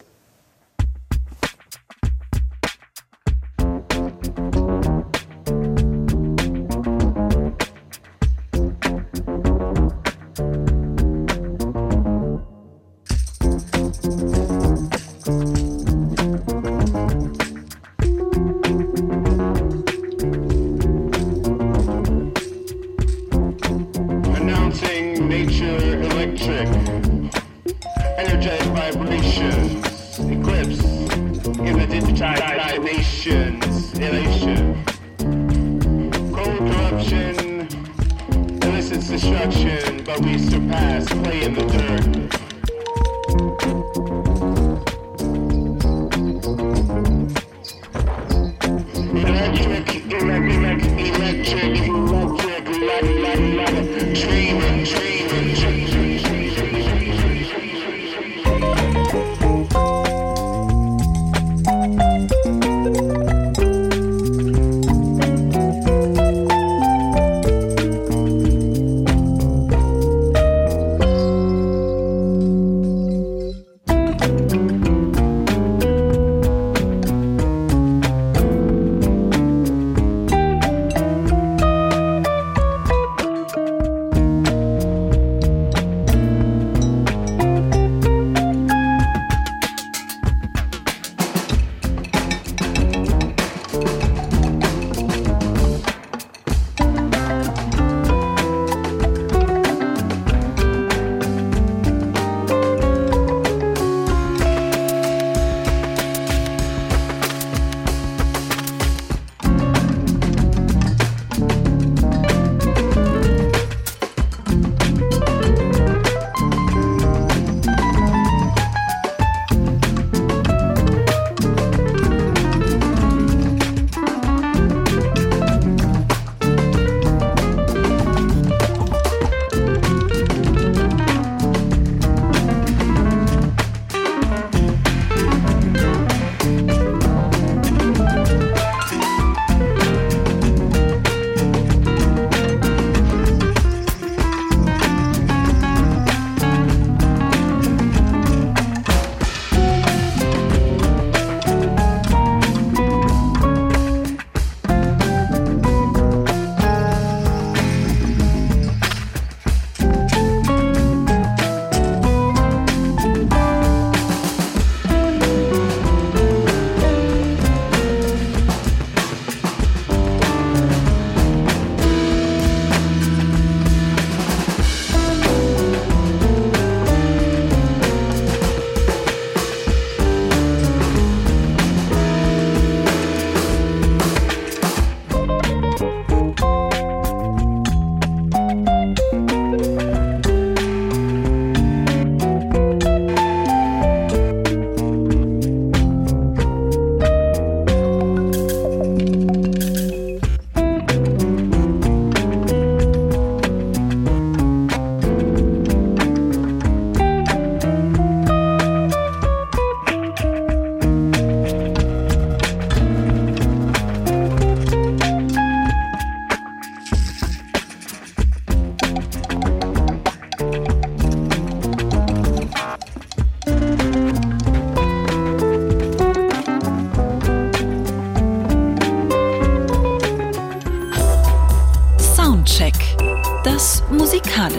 [28.46, 28.75] DJ.